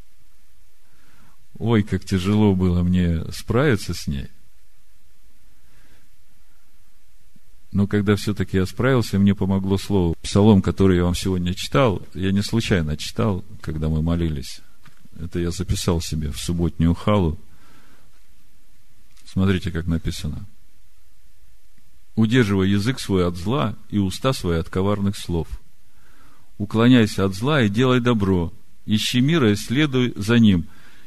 Ой, 1.57 1.83
как 1.83 2.05
тяжело 2.05 2.53
было 2.55 2.83
мне 2.83 3.23
справиться 3.31 3.93
с 3.93 4.07
ней. 4.07 4.27
Но 7.71 7.87
когда 7.87 8.15
все-таки 8.15 8.57
я 8.57 8.65
справился, 8.65 9.19
мне 9.19 9.35
помогло 9.35 9.77
слово. 9.77 10.15
Псалом, 10.21 10.61
который 10.61 10.97
я 10.97 11.03
вам 11.03 11.15
сегодня 11.15 11.53
читал, 11.53 12.01
я 12.13 12.31
не 12.31 12.41
случайно 12.41 12.97
читал, 12.97 13.43
когда 13.61 13.89
мы 13.89 14.01
молились. 14.01 14.61
Это 15.19 15.39
я 15.39 15.51
записал 15.51 16.01
себе 16.01 16.31
в 16.31 16.37
субботнюю 16.37 16.93
халу. 16.93 17.37
Смотрите, 19.25 19.71
как 19.71 19.87
написано. 19.87 20.45
Удерживай 22.17 22.69
язык 22.69 22.99
свой 22.99 23.25
от 23.25 23.37
зла 23.37 23.75
и 23.89 23.97
уста 23.97 24.33
свои 24.33 24.59
от 24.59 24.67
коварных 24.67 25.15
слов. 25.15 25.47
Уклоняйся 26.57 27.23
от 27.23 27.33
зла 27.33 27.61
и 27.61 27.69
делай 27.69 28.01
добро. 28.01 28.51
Ищи 28.85 29.21
мира 29.21 29.51
и 29.51 29.55
следуй 29.55 30.11
за 30.17 30.37
ним. 30.37 30.65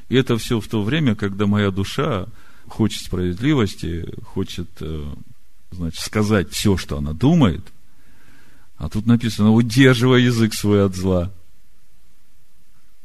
И 0.08 0.16
это 0.16 0.38
все 0.38 0.58
в 0.58 0.66
то 0.68 0.82
время, 0.82 1.14
когда 1.14 1.46
моя 1.46 1.70
душа 1.70 2.26
хочет 2.66 3.04
справедливости, 3.04 4.08
хочет 4.24 4.70
э, 4.80 5.12
значит, 5.70 6.00
сказать 6.00 6.50
все, 6.52 6.78
что 6.78 6.96
она 6.96 7.12
думает. 7.12 7.66
А 8.78 8.88
тут 8.88 9.04
написано, 9.04 9.52
удерживай 9.52 10.22
язык 10.22 10.54
свой 10.54 10.86
от 10.86 10.96
зла 10.96 11.30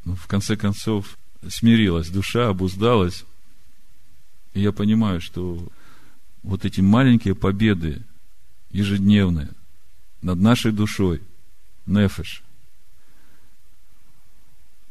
ну, 0.05 0.15
в 0.15 0.27
конце 0.27 0.55
концов, 0.55 1.17
смирилась 1.49 2.09
душа, 2.09 2.49
обуздалась. 2.49 3.25
И 4.53 4.61
я 4.61 4.71
понимаю, 4.71 5.19
что 5.19 5.67
вот 6.45 6.63
эти 6.63 6.79
маленькие 6.79 7.33
победы 7.33 8.03
ежедневные 8.69 9.49
над 10.21 10.39
нашей 10.39 10.71
душой, 10.71 11.21
нефеш, 11.87 12.43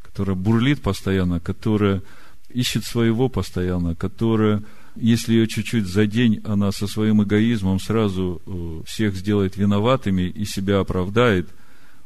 которая 0.03 0.37
бурлит 0.37 0.83
постоянно, 0.83 1.39
которая 1.39 2.03
ищет 2.49 2.85
своего 2.85 3.29
постоянно, 3.29 3.95
которая, 3.95 4.63
если 4.97 5.35
ее 5.35 5.47
чуть-чуть 5.47 5.87
за 5.87 6.07
день, 6.07 6.41
она 6.45 6.73
со 6.73 6.87
своим 6.89 7.23
эгоизмом 7.23 7.79
сразу 7.79 8.43
э, 8.45 8.83
всех 8.87 9.15
сделает 9.15 9.57
виноватыми 9.57 10.23
и 10.23 10.45
себя 10.45 10.81
оправдает. 10.81 11.49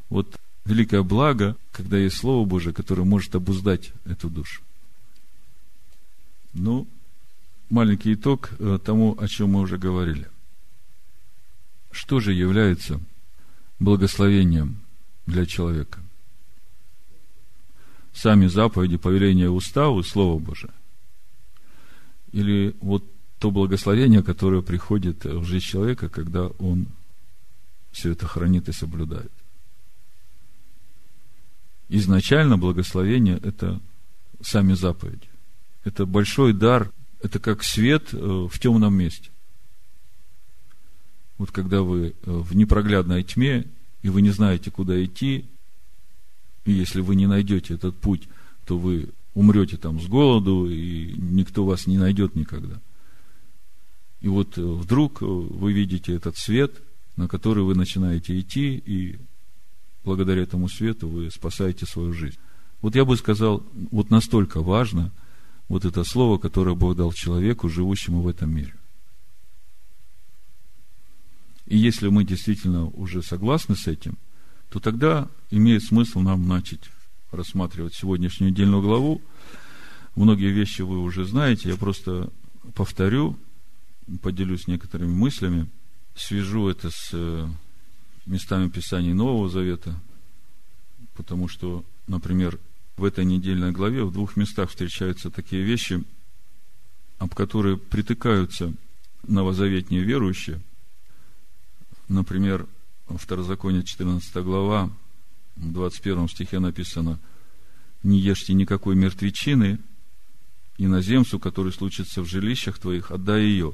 Вот 0.09 0.35
великое 0.65 1.01
благо, 1.01 1.55
когда 1.71 1.97
есть 1.97 2.17
Слово 2.17 2.45
Божие, 2.45 2.73
которое 2.73 3.03
может 3.03 3.33
обуздать 3.35 3.91
эту 4.05 4.29
душу. 4.29 4.61
Ну, 6.53 6.87
маленький 7.69 8.13
итог 8.13 8.51
э, 8.59 8.79
тому, 8.83 9.15
о 9.19 9.27
чем 9.27 9.51
мы 9.51 9.61
уже 9.61 9.77
говорили. 9.77 10.27
Что 11.91 12.19
же 12.19 12.33
является 12.33 12.99
благословением 13.79 14.77
для 15.25 15.45
человека? 15.45 15.99
Сами 18.13 18.47
заповеди, 18.47 18.97
повеления 18.97 19.49
уставу, 19.49 20.03
Слово 20.03 20.39
Божие? 20.39 20.73
Или 22.31 22.75
вот 22.81 23.03
то 23.39 23.51
благословение, 23.51 24.21
которое 24.21 24.61
приходит 24.61 25.23
в 25.23 25.43
жизнь 25.45 25.65
человека, 25.65 26.09
когда 26.09 26.47
он 26.47 26.87
все 27.91 28.11
это 28.11 28.27
хранит 28.27 28.67
и 28.67 28.73
соблюдает? 28.73 29.31
изначально 31.89 32.57
благословение– 32.57 33.39
это 33.43 33.81
сами 34.41 34.73
заповеди. 34.73 35.27
Это 35.83 36.05
большой 36.05 36.53
дар, 36.53 36.91
это 37.21 37.39
как 37.39 37.63
свет 37.63 38.13
э, 38.13 38.17
в 38.17 38.59
темном 38.59 38.93
месте. 38.95 39.29
Вот 41.37 41.51
когда 41.51 41.81
вы 41.81 42.07
э, 42.07 42.13
в 42.23 42.55
непроглядной 42.55 43.23
тьме, 43.23 43.65
и 44.01 44.09
вы 44.09 44.21
не 44.21 44.29
знаете, 44.29 44.71
куда 44.71 45.03
идти, 45.03 45.45
и 46.65 46.71
если 46.71 47.01
вы 47.01 47.15
не 47.15 47.27
найдете 47.27 47.73
этот 47.73 47.95
путь, 47.97 48.27
то 48.65 48.77
вы 48.77 49.09
умрете 49.33 49.77
там 49.77 50.01
с 50.01 50.07
голоду, 50.07 50.69
и 50.69 51.13
никто 51.17 51.65
вас 51.65 51.87
не 51.87 51.97
найдет 51.97 52.35
никогда. 52.35 52.79
И 54.21 54.27
вот 54.27 54.57
э, 54.57 54.61
вдруг 54.61 55.21
вы 55.21 55.73
видите 55.73 56.13
этот 56.13 56.37
свет, 56.37 56.81
на 57.15 57.27
который 57.27 57.63
вы 57.63 57.75
начинаете 57.75 58.39
идти, 58.39 58.81
и 58.85 59.17
благодаря 60.05 60.43
этому 60.43 60.69
свету 60.69 61.07
вы 61.07 61.29
спасаете 61.31 61.85
свою 61.85 62.13
жизнь. 62.13 62.37
Вот 62.81 62.95
я 62.95 63.03
бы 63.03 63.17
сказал, 63.17 63.63
вот 63.91 64.09
настолько 64.09 64.61
важно 64.61 65.11
вот 65.69 65.85
это 65.85 66.03
слово, 66.03 66.37
которое 66.39 66.75
Бог 66.75 66.97
дал 66.97 67.13
человеку, 67.13 67.69
живущему 67.69 68.21
в 68.21 68.27
этом 68.27 68.53
мире. 68.53 68.73
И 71.67 71.77
если 71.77 72.09
мы 72.09 72.25
действительно 72.25 72.87
уже 72.87 73.21
согласны 73.21 73.75
с 73.75 73.87
этим, 73.87 74.17
то 74.69 74.79
тогда 74.79 75.29
имеет 75.51 75.83
смысл 75.83 76.19
нам 76.19 76.47
начать 76.47 76.81
рассматривать 77.31 77.93
сегодняшнюю 77.93 78.51
недельную 78.51 78.81
главу. 78.81 79.21
Многие 80.15 80.51
вещи 80.51 80.81
вы 80.81 80.99
уже 80.99 81.25
знаете, 81.25 81.69
я 81.69 81.75
просто 81.75 82.31
повторю, 82.73 83.37
поделюсь 84.23 84.67
некоторыми 84.67 85.13
мыслями, 85.13 85.67
свяжу 86.15 86.67
это 86.67 86.89
с 86.89 87.11
э, 87.13 87.47
местами 88.25 88.69
Писаний 88.69 89.13
Нового 89.13 89.47
Завета, 89.49 89.95
потому 91.15 91.47
что, 91.47 91.85
например, 92.07 92.59
в 92.99 93.03
этой 93.03 93.25
недельной 93.25 93.71
главе 93.71 94.03
в 94.03 94.11
двух 94.11 94.35
местах 94.35 94.69
встречаются 94.69 95.31
такие 95.31 95.63
вещи, 95.63 96.03
об 97.17 97.33
которые 97.33 97.77
притыкаются 97.77 98.73
новозаветние 99.27 100.03
верующие. 100.03 100.61
Например, 102.07 102.67
Второзаконие 103.07 103.83
14 103.83 104.35
глава, 104.43 104.91
в 105.55 105.73
21 105.73 106.27
стихе 106.29 106.59
написано 106.59 107.19
«Не 108.03 108.19
ешьте 108.19 108.53
никакой 108.53 108.95
мертвечины, 108.95 109.79
иноземцу, 110.77 111.39
который 111.39 111.73
случится 111.73 112.21
в 112.21 112.27
жилищах 112.27 112.77
твоих, 112.77 113.11
отдай 113.11 113.43
ее. 113.43 113.73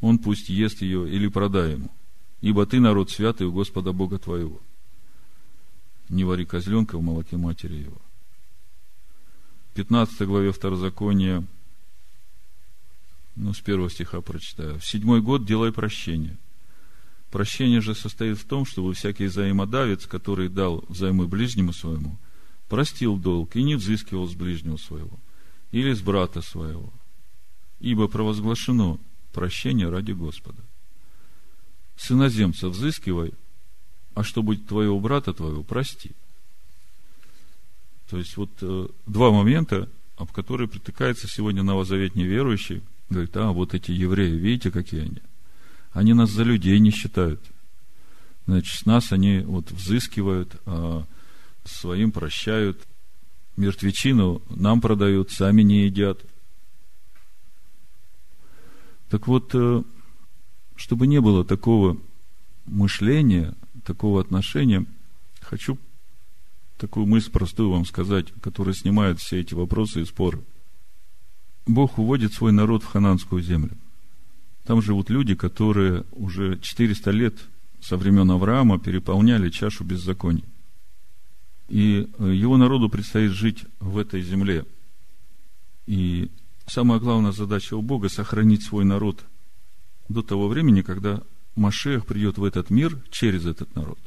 Он 0.00 0.18
пусть 0.18 0.48
ест 0.48 0.80
ее 0.80 1.08
или 1.08 1.28
продай 1.28 1.72
ему 1.72 1.90
ибо 2.42 2.66
ты 2.66 2.80
народ 2.80 3.10
святый 3.10 3.46
у 3.46 3.52
Господа 3.52 3.92
Бога 3.92 4.18
твоего. 4.18 4.60
Не 6.10 6.24
вари 6.24 6.44
козленка 6.44 6.98
в 6.98 7.02
молоке 7.02 7.38
матери 7.38 7.76
его. 7.76 7.98
В 9.72 9.74
15 9.74 10.22
главе 10.26 10.52
Второзакония, 10.52 11.44
ну, 13.36 13.54
с 13.54 13.60
первого 13.60 13.88
стиха 13.90 14.20
прочитаю. 14.20 14.78
В 14.78 14.84
седьмой 14.84 15.22
год 15.22 15.46
делай 15.46 15.72
прощение. 15.72 16.36
Прощение 17.30 17.80
же 17.80 17.94
состоит 17.94 18.38
в 18.38 18.44
том, 18.44 18.66
чтобы 18.66 18.92
всякий 18.92 19.26
взаимодавец, 19.26 20.06
который 20.06 20.50
дал 20.50 20.84
взаймы 20.88 21.26
ближнему 21.26 21.72
своему, 21.72 22.18
простил 22.68 23.16
долг 23.16 23.56
и 23.56 23.62
не 23.62 23.74
взыскивал 23.76 24.28
с 24.28 24.34
ближнего 24.34 24.76
своего 24.76 25.18
или 25.70 25.94
с 25.94 26.02
брата 26.02 26.42
своего. 26.42 26.92
Ибо 27.80 28.08
провозглашено 28.08 28.98
прощение 29.32 29.88
ради 29.88 30.12
Господа 30.12 30.62
с 31.96 32.10
иноземца 32.10 32.68
взыскивай, 32.68 33.32
а 34.14 34.24
что 34.24 34.42
будет 34.42 34.66
твоего 34.66 34.98
брата 34.98 35.32
твоего, 35.32 35.62
прости. 35.62 36.10
То 38.12 38.18
есть, 38.18 38.36
вот 38.36 38.50
э, 38.60 38.88
два 39.06 39.30
момента, 39.30 39.88
об 40.18 40.32
которые 40.32 40.68
притыкается 40.68 41.28
сегодня 41.28 41.62
новозаветний 41.62 42.26
верующий. 42.26 42.82
Говорит, 43.08 43.34
а, 43.38 43.52
вот 43.52 43.72
эти 43.72 43.90
евреи, 43.90 44.32
видите, 44.32 44.70
какие 44.70 45.00
они? 45.00 45.22
Они 45.92 46.12
нас 46.12 46.28
за 46.28 46.42
людей 46.42 46.78
не 46.78 46.90
считают. 46.90 47.40
Значит, 48.46 48.84
нас 48.84 49.12
они 49.12 49.38
вот 49.38 49.70
взыскивают, 49.70 50.60
а 50.66 51.06
своим 51.64 52.12
прощают. 52.12 52.86
Мертвечину 53.56 54.42
нам 54.50 54.82
продают, 54.82 55.30
сами 55.30 55.62
не 55.62 55.86
едят. 55.86 56.20
Так 59.08 59.26
вот, 59.26 59.52
э, 59.54 59.82
чтобы 60.76 61.06
не 61.06 61.22
было 61.22 61.46
такого 61.46 61.96
мышления, 62.66 63.54
такого 63.86 64.20
отношения, 64.20 64.84
хочу 65.40 65.78
такую 66.82 67.06
мысль 67.06 67.30
простую 67.30 67.70
вам 67.70 67.86
сказать, 67.86 68.26
которая 68.42 68.74
снимает 68.74 69.20
все 69.20 69.38
эти 69.40 69.54
вопросы 69.54 70.02
и 70.02 70.04
споры. 70.04 70.40
Бог 71.64 71.96
уводит 71.96 72.32
свой 72.32 72.50
народ 72.50 72.82
в 72.82 72.86
хананскую 72.86 73.40
землю. 73.40 73.76
Там 74.64 74.82
живут 74.82 75.08
люди, 75.08 75.36
которые 75.36 76.04
уже 76.10 76.58
400 76.58 77.10
лет 77.12 77.36
со 77.80 77.96
времен 77.96 78.28
Авраама 78.32 78.80
переполняли 78.80 79.48
чашу 79.48 79.84
беззаконий. 79.84 80.44
И 81.68 82.10
э, 82.18 82.32
его 82.34 82.56
народу 82.56 82.88
предстоит 82.88 83.30
жить 83.30 83.64
в 83.78 83.96
этой 83.96 84.20
земле. 84.20 84.66
И 85.86 86.32
самая 86.66 86.98
главная 86.98 87.30
задача 87.30 87.76
у 87.76 87.82
Бога– 87.82 88.08
сохранить 88.10 88.64
свой 88.64 88.84
народ 88.84 89.24
до 90.08 90.22
того 90.22 90.48
времени, 90.48 90.82
когда 90.82 91.22
Машех 91.54 92.06
придет 92.06 92.38
в 92.38 92.44
этот 92.44 92.70
мир 92.70 92.98
через 93.10 93.46
этот 93.46 93.72
народ, 93.76 94.00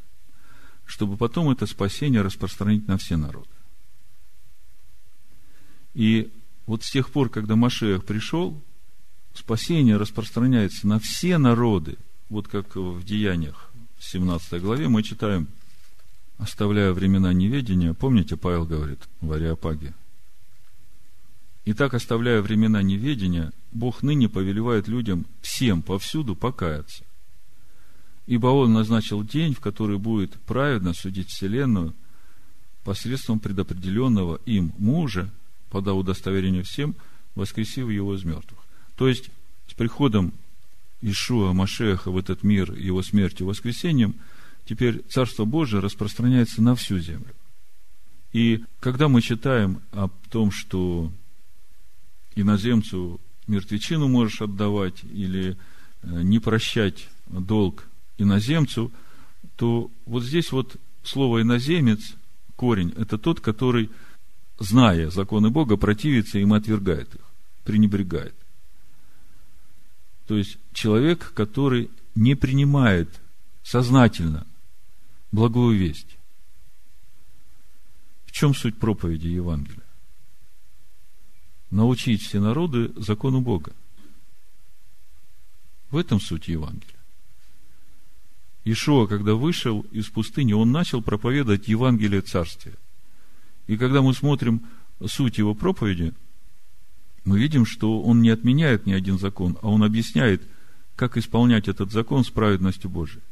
чтобы 0.85 1.17
потом 1.17 1.49
это 1.49 1.65
спасение 1.65 2.21
распространить 2.21 2.87
на 2.87 2.97
все 2.97 3.17
народы. 3.17 3.49
И 5.93 6.31
вот 6.65 6.83
с 6.83 6.91
тех 6.91 7.09
пор, 7.09 7.29
когда 7.29 7.55
Машех 7.55 8.05
пришел, 8.05 8.61
спасение 9.33 9.97
распространяется 9.97 10.87
на 10.87 10.99
все 10.99 11.37
народы, 11.37 11.97
вот 12.29 12.47
как 12.47 12.75
в 12.75 13.03
Деяниях, 13.03 13.71
в 13.97 14.03
17 14.03 14.61
главе 14.61 14.87
мы 14.87 15.03
читаем, 15.03 15.47
оставляя 16.37 16.91
времена 16.91 17.33
неведения, 17.33 17.93
помните, 17.93 18.35
Павел 18.35 18.65
говорит 18.65 18.99
в 19.21 19.31
Ариапаге, 19.31 19.93
Итак, 21.67 21.95
оставляя 21.95 22.43
времена 22.43 22.83
неведения, 22.83 23.51
Бог 23.71 24.03
ныне 24.03 24.29
повелевает 24.29 24.87
людям 24.87 25.25
всем 25.41 25.81
повсюду 25.81 26.35
покаяться. 26.35 27.03
Ибо 28.27 28.47
Он 28.47 28.73
назначил 28.73 29.23
день, 29.23 29.53
в 29.53 29.59
который 29.59 29.97
будет 29.97 30.33
праведно 30.41 30.93
судить 30.93 31.29
Вселенную 31.29 31.93
посредством 32.83 33.39
предопределенного 33.39 34.39
им 34.45 34.73
мужа, 34.77 35.29
подав 35.69 35.97
удостоверение 35.97 36.63
всем, 36.63 36.95
воскресив 37.35 37.89
его 37.89 38.15
из 38.15 38.23
мертвых. 38.23 38.59
То 38.95 39.07
есть, 39.07 39.29
с 39.67 39.73
приходом 39.73 40.33
Ишуа 41.01 41.53
Машеха 41.53 42.11
в 42.11 42.17
этот 42.17 42.43
мир, 42.43 42.73
его 42.73 43.03
смертью 43.03 43.47
воскресением, 43.47 44.15
теперь 44.65 45.03
Царство 45.09 45.45
Божие 45.45 45.81
распространяется 45.81 46.61
на 46.61 46.75
всю 46.75 46.99
землю. 46.99 47.33
И 48.33 48.63
когда 48.79 49.07
мы 49.07 49.21
читаем 49.21 49.81
о 49.91 50.09
том, 50.29 50.51
что 50.51 51.11
иноземцу 52.35 53.19
мертвечину 53.47 54.07
можешь 54.07 54.41
отдавать 54.41 55.03
или 55.03 55.57
э, 56.01 56.21
не 56.21 56.39
прощать 56.39 57.07
долг 57.27 57.85
иноземцу, 58.17 58.91
то 59.55 59.91
вот 60.05 60.23
здесь 60.23 60.51
вот 60.51 60.77
слово 61.03 61.41
иноземец, 61.41 62.15
корень, 62.55 62.93
это 62.97 63.17
тот, 63.17 63.39
который, 63.39 63.89
зная 64.59 65.09
законы 65.09 65.49
Бога, 65.49 65.77
противится 65.77 66.39
им 66.39 66.53
и 66.53 66.57
отвергает 66.57 67.13
их, 67.15 67.21
пренебрегает. 67.63 68.35
То 70.27 70.37
есть 70.37 70.57
человек, 70.73 71.33
который 71.33 71.91
не 72.15 72.35
принимает 72.35 73.21
сознательно 73.63 74.47
благую 75.31 75.77
весть. 75.77 76.17
В 78.25 78.31
чем 78.31 78.53
суть 78.53 78.77
проповеди 78.77 79.27
Евангелия? 79.27 79.83
Научить 81.69 82.21
все 82.21 82.39
народы 82.39 82.91
закону 82.95 83.41
Бога. 83.41 83.73
В 85.91 85.97
этом 85.97 86.19
суть 86.19 86.47
Евангелия. 86.47 86.94
Ишуа, 88.65 89.07
когда 89.07 89.35
вышел 89.35 89.81
из 89.91 90.09
пустыни, 90.09 90.53
он 90.53 90.71
начал 90.71 91.01
проповедовать 91.01 91.67
Евангелие 91.67 92.21
Царствия. 92.21 92.73
И 93.67 93.77
когда 93.77 94.01
мы 94.01 94.13
смотрим 94.13 94.61
суть 95.05 95.37
его 95.37 95.53
проповеди– 95.53 96.13
мы 97.25 97.39
видим, 97.39 97.65
что 97.65 98.01
он 98.01 98.21
не 98.21 98.29
отменяет 98.29 98.85
ни 98.85 98.93
один 98.93 99.17
закон, 99.17 99.57
а 99.61 99.67
он 99.67 99.83
объясняет, 99.83 100.47
как 100.95 101.17
исполнять 101.17 101.67
этот 101.67 101.91
закон 101.91 102.23
с 102.23 102.29
праведностью 102.29 102.89
Божией. 102.89 103.23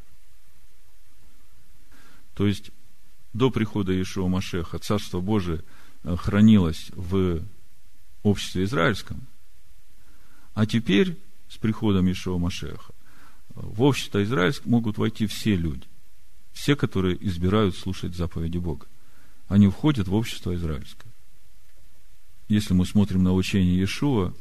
То 2.33 2.47
есть, 2.47 2.71
до 3.33 3.51
прихода 3.51 3.93
Иешуа 3.93 4.27
Машеха 4.27 4.79
Царство 4.79 5.21
Божие 5.21 5.63
э, 6.03 6.15
хранилось 6.17 6.89
в 6.95 7.43
обществе 8.23 8.63
израильском, 8.63 9.21
а 10.55 10.65
теперь, 10.65 11.17
с 11.47 11.57
приходом 11.57 12.07
Иешуа 12.07 12.39
Машеха, 12.39 12.92
в 13.55 13.81
общество 13.81 14.23
израильское 14.23 14.69
могут 14.69 14.97
войти 14.97 15.27
все 15.27 15.55
люди, 15.55 15.85
все, 16.51 16.75
которые 16.75 17.17
избирают 17.25 17.75
слушать 17.75 18.15
заповеди 18.15 18.57
Бога. 18.57 18.87
Они 19.47 19.67
входят 19.67 20.07
в 20.07 20.13
общество 20.13 20.55
израильское 20.55 21.13
если 22.53 22.73
мы 22.73 22.85
смотрим 22.85 23.23
на 23.23 23.33
учение 23.33 23.75
Иешуа 23.75 24.33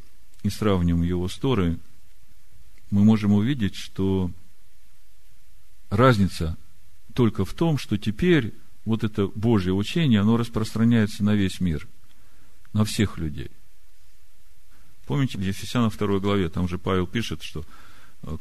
и 0.43 0.51
сравним 0.51 1.03
его 1.03 1.29
с 1.29 1.37
Торой, 1.37 1.79
мы 2.91 3.05
можем 3.05 3.33
увидеть, 3.33 3.75
что 3.75 4.31
разница 5.89 6.57
только 7.15 7.45
в 7.45 7.55
том, 7.55 7.79
что 7.79 7.97
теперь 7.97 8.53
вот 8.85 9.05
это 9.05 9.29
Божье 9.29 9.73
учение, 9.73 10.21
оно 10.21 10.37
распространяется 10.37 11.25
на 11.25 11.35
весь 11.35 11.61
мир, 11.61 11.89
на 12.73 12.85
всех 12.85 13.19
людей. 13.19 13.51
Помните, 15.07 15.39
в 15.39 15.43
Ефесянам 15.43 15.91
2 15.91 16.19
главе, 16.19 16.49
там 16.49 16.69
же 16.69 16.79
Павел 16.79 17.07
пишет, 17.07 17.43
что 17.43 17.65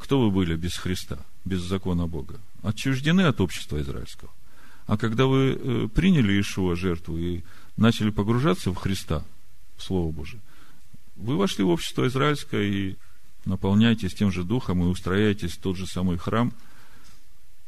кто 0.00 0.20
вы 0.20 0.30
были 0.30 0.56
без 0.56 0.76
Христа, 0.76 1.18
без 1.44 1.60
закона 1.60 2.06
Бога? 2.06 2.40
Отчуждены 2.62 3.22
от 3.22 3.40
общества 3.40 3.80
израильского. 3.80 4.30
А 4.86 4.96
когда 4.96 5.26
вы 5.26 5.58
э, 5.58 5.88
приняли 5.88 6.40
Ишуа 6.40 6.76
жертву 6.76 7.18
и 7.18 7.42
начали 7.76 8.10
погружаться 8.10 8.70
в 8.70 8.76
Христа, 8.76 9.24
Слово 9.78 10.12
Божие. 10.12 10.40
Вы 11.16 11.36
вошли 11.36 11.64
в 11.64 11.68
общество 11.68 12.06
израильское 12.06 12.62
и 12.62 12.96
наполняетесь 13.44 14.14
тем 14.14 14.30
же 14.30 14.44
духом 14.44 14.82
и 14.82 14.86
устрояетесь 14.86 15.52
в 15.52 15.60
тот 15.60 15.76
же 15.76 15.86
самый 15.86 16.18
храм, 16.18 16.52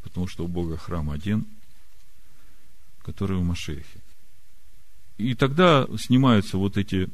потому 0.02 0.28
что 0.28 0.44
у 0.44 0.48
Бога 0.48 0.76
храм 0.76 1.10
один, 1.10 1.46
который 3.02 3.36
в 3.36 3.42
Машехе. 3.42 4.00
И 5.18 5.34
тогда 5.34 5.86
снимаются 5.98 6.58
вот 6.58 6.76
эти 6.76 7.08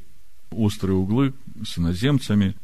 острые 0.50 0.96
углы 0.96 1.32
с 1.64 1.78
иноземцами. 1.78 2.56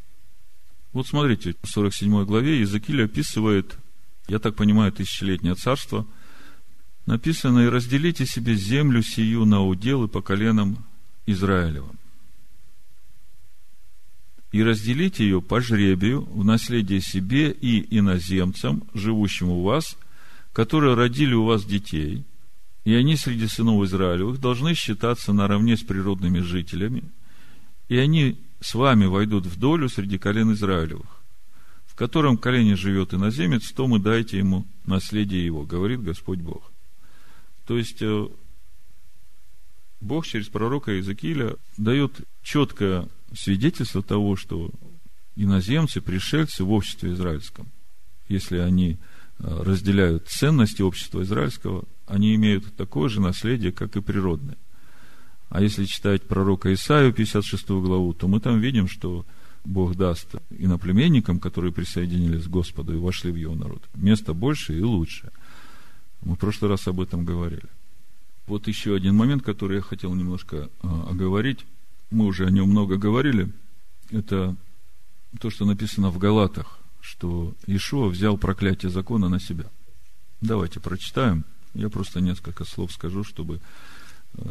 Вот 0.96 1.06
смотрите, 1.06 1.54
в 1.62 1.68
47 1.68 2.24
главе 2.24 2.56
Иезекииль 2.56 3.04
описывает, 3.04 3.76
я 4.28 4.38
так 4.38 4.56
понимаю, 4.56 4.90
тысячелетнее 4.92 5.54
царство. 5.54 6.06
Написано, 7.04 7.66
и 7.66 7.68
разделите 7.68 8.24
себе 8.24 8.54
землю 8.54 9.02
сию 9.02 9.44
на 9.44 9.62
уделы 9.62 10.08
по 10.08 10.22
коленам 10.22 10.78
Израилевым 11.26 11.98
и 14.52 14.62
разделите 14.62 15.24
ее 15.24 15.42
по 15.42 15.60
жребию 15.60 16.22
в 16.22 16.46
наследие 16.46 17.02
себе 17.02 17.50
и 17.50 17.98
иноземцам, 17.98 18.84
живущим 18.94 19.50
у 19.50 19.62
вас, 19.64 19.98
которые 20.54 20.94
родили 20.94 21.34
у 21.34 21.44
вас 21.44 21.66
детей, 21.66 22.24
и 22.86 22.94
они 22.94 23.16
среди 23.16 23.48
сынов 23.48 23.84
Израилевых 23.84 24.40
должны 24.40 24.72
считаться 24.72 25.34
наравне 25.34 25.76
с 25.76 25.82
природными 25.82 26.38
жителями, 26.38 27.02
и 27.90 27.98
они 27.98 28.38
с 28.60 28.74
вами 28.74 29.06
войдут 29.06 29.46
в 29.46 29.58
долю 29.58 29.88
среди 29.88 30.18
колен 30.18 30.52
Израилевых. 30.52 31.22
В 31.86 31.94
котором 31.94 32.36
колене 32.36 32.76
живет 32.76 33.14
иноземец, 33.14 33.72
то 33.72 33.86
мы 33.86 33.98
дайте 33.98 34.38
ему 34.38 34.66
наследие 34.84 35.44
его, 35.44 35.64
говорит 35.64 36.02
Господь 36.02 36.40
Бог. 36.40 36.70
То 37.66 37.78
есть, 37.78 38.02
э, 38.02 38.28
Бог 40.00 40.26
через 40.26 40.48
пророка 40.48 40.92
Иезекииля 40.92 41.56
дает 41.76 42.20
четкое 42.42 43.08
свидетельство 43.34 44.02
того, 44.02 44.36
что 44.36 44.70
иноземцы, 45.36 46.00
пришельцы 46.00 46.64
в 46.64 46.72
обществе 46.72 47.12
израильском, 47.12 47.68
если 48.28 48.58
они 48.58 48.92
э, 48.92 48.96
разделяют 49.38 50.28
ценности 50.28 50.82
общества 50.82 51.22
израильского, 51.22 51.84
они 52.06 52.34
имеют 52.34 52.76
такое 52.76 53.08
же 53.08 53.20
наследие, 53.20 53.72
как 53.72 53.96
и 53.96 54.00
природное. 54.00 54.56
А 55.48 55.62
если 55.62 55.84
читать 55.84 56.22
пророка 56.22 56.72
Исаию, 56.74 57.12
56 57.12 57.68
главу, 57.68 58.12
то 58.12 58.28
мы 58.28 58.40
там 58.40 58.60
видим, 58.60 58.88
что 58.88 59.24
Бог 59.64 59.96
даст 59.96 60.34
иноплеменникам, 60.50 61.40
которые 61.40 61.72
присоединились 61.72 62.44
к 62.44 62.50
Господу 62.50 62.94
и 62.94 62.98
вошли 62.98 63.30
в 63.30 63.36
его 63.36 63.54
народ, 63.54 63.82
место 63.94 64.34
больше 64.34 64.78
и 64.78 64.82
лучше. 64.82 65.30
Мы 66.22 66.34
в 66.34 66.38
прошлый 66.38 66.70
раз 66.70 66.86
об 66.88 67.00
этом 67.00 67.24
говорили. 67.24 67.68
Вот 68.46 68.68
еще 68.68 68.94
один 68.94 69.16
момент, 69.16 69.42
который 69.42 69.76
я 69.76 69.82
хотел 69.82 70.14
немножко 70.14 70.56
э, 70.56 70.88
оговорить 71.10 71.64
мы 72.10 72.26
уже 72.26 72.46
о 72.46 72.50
нем 72.50 72.70
много 72.70 72.96
говорили, 72.96 73.52
это 74.10 74.56
то, 75.40 75.50
что 75.50 75.64
написано 75.64 76.10
в 76.10 76.18
Галатах, 76.18 76.78
что 77.00 77.54
Ишуа 77.66 78.08
взял 78.08 78.38
проклятие 78.38 78.90
закона 78.90 79.28
на 79.28 79.40
себя. 79.40 79.66
Давайте 80.40 80.80
прочитаем. 80.80 81.44
Я 81.74 81.88
просто 81.88 82.20
несколько 82.20 82.64
слов 82.64 82.92
скажу, 82.92 83.24
чтобы 83.24 83.60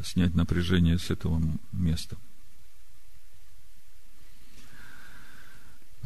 снять 0.03 0.35
напряжение 0.35 0.97
с 0.97 1.11
этого 1.11 1.41
места. 1.71 2.17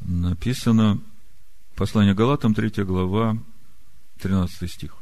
Написано, 0.01 1.01
послание 1.75 2.13
Галатам, 2.13 2.53
3 2.53 2.83
глава, 2.83 3.37
13 4.19 4.71
стих. 4.71 4.95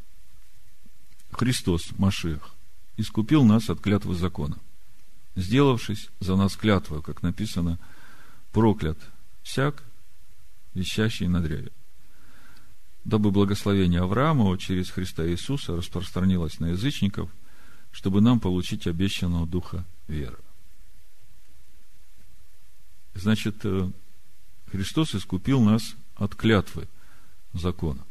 Христос, 1.31 1.91
Машех, 1.97 2.53
искупил 2.97 3.43
нас 3.43 3.69
от 3.69 3.79
клятвы 3.79 4.15
закона 4.15 4.57
сделавшись 5.37 6.09
за 6.19 6.35
нас 6.35 6.55
клятвою, 6.55 7.01
как 7.01 7.21
написано, 7.21 7.77
проклят 8.51 8.97
всяк, 9.43 9.83
вещащие 10.73 11.29
на 11.29 11.41
древе. 11.41 11.71
Дабы 13.05 13.31
благословение 13.31 14.01
Авраамова 14.01 14.57
через 14.57 14.89
Христа 14.89 15.25
Иисуса 15.29 15.77
распространилось 15.77 16.59
на 16.59 16.67
язычников, 16.67 17.29
чтобы 17.97 18.21
нам 18.21 18.39
получить 18.39 18.85
обещанного 18.85 19.47
духа 19.47 19.83
веры. 20.07 20.37
Значит, 23.15 23.55
э, 23.63 23.91
Христос 24.67 25.15
искупил 25.15 25.61
нас 25.61 25.95
от 26.15 26.35
клятвы 26.35 26.87
закона. 27.53 28.05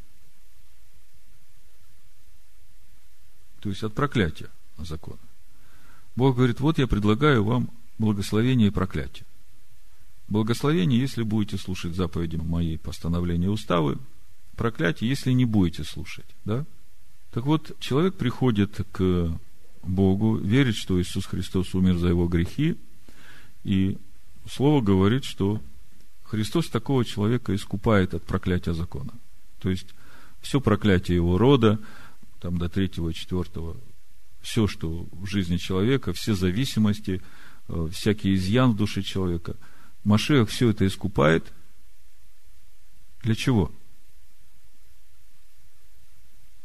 То 3.60 3.68
есть 3.68 3.84
от 3.84 3.94
проклятия 3.94 4.50
закона. 4.76 5.20
Бог 6.16 6.34
говорит, 6.34 6.58
вот 6.58 6.78
я 6.78 6.88
предлагаю 6.88 7.44
вам 7.44 7.70
благословение 7.98 8.68
и 8.68 8.72
проклятие. 8.72 9.24
Благословение, 10.26 10.98
если 10.98 11.22
будете 11.22 11.58
слушать 11.58 11.94
заповеди 11.94 12.34
моей 12.34 12.76
постановления 12.76 13.50
уставы, 13.50 13.98
проклятие, 14.56 15.08
если 15.08 15.30
не 15.30 15.44
будете 15.44 15.84
слушать. 15.84 16.26
Да? 16.44 16.66
Так 17.30 17.46
вот, 17.46 17.78
человек 17.78 18.16
приходит 18.16 18.84
к 18.90 19.38
Богу, 19.82 20.36
верит, 20.36 20.76
что 20.76 21.00
Иисус 21.00 21.26
Христос 21.26 21.74
умер 21.74 21.96
за 21.98 22.08
его 22.08 22.26
грехи, 22.26 22.76
и 23.64 23.98
Слово 24.48 24.80
говорит, 24.80 25.24
что 25.24 25.60
Христос 26.22 26.68
такого 26.68 27.04
человека 27.04 27.54
искупает 27.54 28.14
от 28.14 28.24
проклятия 28.24 28.74
закона. 28.74 29.12
То 29.60 29.70
есть, 29.70 29.88
все 30.40 30.60
проклятие 30.60 31.16
его 31.16 31.38
рода, 31.38 31.80
там 32.40 32.58
до 32.58 32.68
третьего, 32.68 33.12
четвертого, 33.12 33.76
все, 34.40 34.68
что 34.68 35.08
в 35.10 35.26
жизни 35.26 35.56
человека, 35.56 36.12
все 36.12 36.34
зависимости, 36.34 37.20
э, 37.68 37.88
всякий 37.92 38.34
изъян 38.34 38.72
в 38.72 38.76
душе 38.76 39.02
человека, 39.02 39.56
Машех 40.04 40.48
все 40.48 40.70
это 40.70 40.86
искупает. 40.86 41.52
Для 43.22 43.34
чего? 43.34 43.72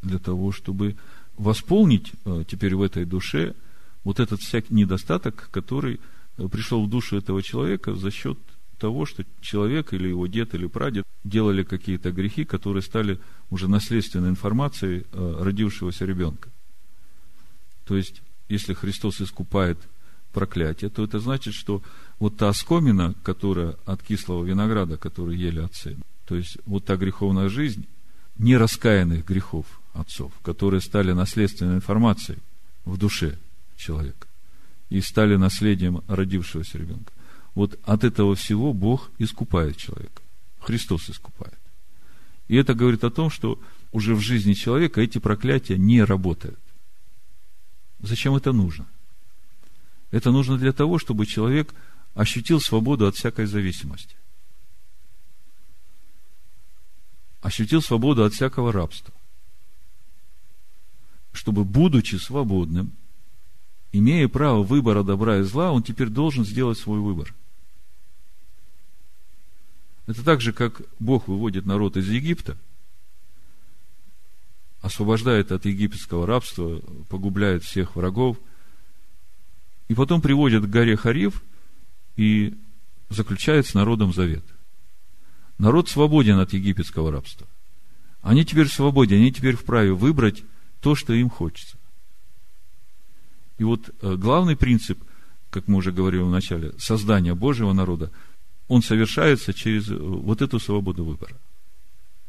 Для 0.04 0.20
того, 0.20 0.52
чтобы 0.52 0.96
восполнить 1.38 2.12
э, 2.26 2.44
теперь 2.48 2.76
в 2.76 2.82
этой 2.82 3.06
душе 3.06 3.56
вот 4.04 4.20
этот 4.20 4.42
всякий 4.42 4.74
недостаток, 4.74 5.50
который 5.52 6.00
э, 6.38 6.48
пришел 6.48 6.86
в 6.86 6.90
душу 6.90 7.18
этого 7.18 7.42
человека 7.42 7.96
за 7.96 8.12
счет 8.12 8.38
того, 8.80 9.06
что 9.06 9.24
человек 9.42 9.94
или 9.94 10.08
его 10.08 10.28
дед 10.28 10.56
или 10.56 10.66
прадед 10.66 11.06
делали 11.24 11.64
какие-то 11.64 12.12
грехи, 12.12 12.46
которые 12.46 12.82
стали 12.82 13.20
уже 13.50 13.68
наследственной 13.68 14.30
информацией 14.30 15.06
э, 15.12 15.38
родившегося 15.40 16.06
ребенка. 16.06 16.50
То 17.86 17.96
есть, 17.96 18.22
если 18.50 18.74
Христос 18.74 19.22
искупает 19.22 19.78
проклятие, 20.34 20.90
то 20.90 21.04
это 21.04 21.20
значит, 21.20 21.54
что 21.54 21.84
вот 22.20 22.38
та 22.38 22.50
оскомина, 22.50 23.14
которая 23.24 23.76
от 23.86 24.02
кислого 24.02 24.44
винограда, 24.44 24.98
который 24.98 25.38
ели 25.38 25.60
отцы, 25.60 25.98
то 26.26 26.36
есть 26.36 26.58
вот 26.66 26.86
та 26.86 26.96
греховная 26.96 27.50
жизнь 27.50 27.86
нераскаянных 28.38 29.26
грехов 29.26 29.81
отцов, 29.94 30.32
которые 30.44 30.82
стали 30.82 31.12
наследственной 31.12 31.76
информацией 31.76 32.40
в 32.86 32.98
душе 32.98 33.38
человека 33.78 34.28
и 34.90 35.02
стали 35.02 35.36
наследием 35.36 36.04
родившегося 36.08 36.78
ребенка. 36.78 37.12
Вот 37.56 37.80
от 37.84 38.04
этого 38.04 38.36
всего 38.36 38.74
Бог 38.74 39.12
искупает 39.18 39.78
человека. 39.78 40.22
Христос 40.60 41.10
искупает. 41.10 41.58
И 42.48 42.56
это 42.56 42.74
говорит 42.74 43.04
о 43.04 43.10
том, 43.10 43.30
что 43.30 43.60
уже 43.92 44.16
в 44.16 44.20
жизни 44.20 44.54
человека 44.54 45.02
эти 45.02 45.18
проклятия 45.18 45.78
не 45.78 46.04
работают. 46.04 46.60
Зачем 48.00 48.36
это 48.36 48.52
нужно? 48.52 48.88
Это 50.12 50.32
нужно 50.32 50.58
для 50.58 50.74
того, 50.74 51.00
чтобы 51.00 51.26
человек 51.26 51.74
ощутил 52.14 52.60
свободу 52.60 53.08
от 53.08 53.16
всякой 53.16 53.46
зависимости. 53.46 54.16
Ощутил 57.42 57.82
свободу 57.82 58.24
от 58.24 58.34
всякого 58.34 58.72
рабства. 58.72 59.14
Чтобы, 61.42 61.66
будучи 61.66 62.18
свободным, 62.18 62.92
имея 63.92 64.28
право 64.28 64.62
выбора 64.62 65.02
добра 65.02 65.40
и 65.40 65.42
зла, 65.42 65.72
он 65.72 65.82
теперь 65.82 66.10
должен 66.10 66.46
сделать 66.46 66.78
свой 66.78 67.00
выбор. 67.00 67.34
Это 70.06 70.24
так 70.24 70.40
же, 70.40 70.54
как 70.54 70.84
Бог 71.00 71.28
выводит 71.28 71.66
народ 71.66 71.98
из 71.98 72.08
Египта, 72.08 72.60
освобождает 74.82 75.52
от 75.52 75.66
египетского 75.66 76.28
рабства, 76.28 76.80
погубляет 77.10 77.64
всех 77.64 77.96
врагов, 77.96 78.38
и 79.88 79.96
потом 79.96 80.22
приводит 80.22 80.64
к 80.64 80.70
горе 80.70 80.96
Хариф 80.96 81.42
и 82.18 82.56
заключает 83.10 83.66
с 83.66 83.74
народом 83.74 84.14
завет. 84.14 84.46
Народ 85.58 85.90
свободен 85.90 86.38
от 86.38 86.54
египетского 86.54 87.12
рабства. 87.12 87.48
Они 88.22 88.46
теперь 88.46 88.68
свободны, 88.68 89.16
они 89.16 89.34
теперь 89.34 89.56
вправе 89.56 89.94
выбрать 89.94 90.44
то, 90.82 90.96
что 90.96 91.14
им 91.14 91.30
хочется. 91.30 91.78
И 93.58 93.64
вот 93.64 93.90
э, 94.02 94.16
главный 94.16 94.56
принцип, 94.56 95.00
как 95.50 95.68
мы 95.68 95.78
уже 95.78 95.92
говорили 95.92 96.22
в 96.22 96.30
начале, 96.30 96.74
создания 96.78 97.34
Божьего 97.34 97.74
народа– 97.74 98.12
он 98.72 98.82
совершается 98.82 99.54
через 99.54 99.90
э, 99.90 99.98
вот 99.98 100.42
эту 100.42 100.58
свободу 100.58 101.04
выбора. 101.04 101.36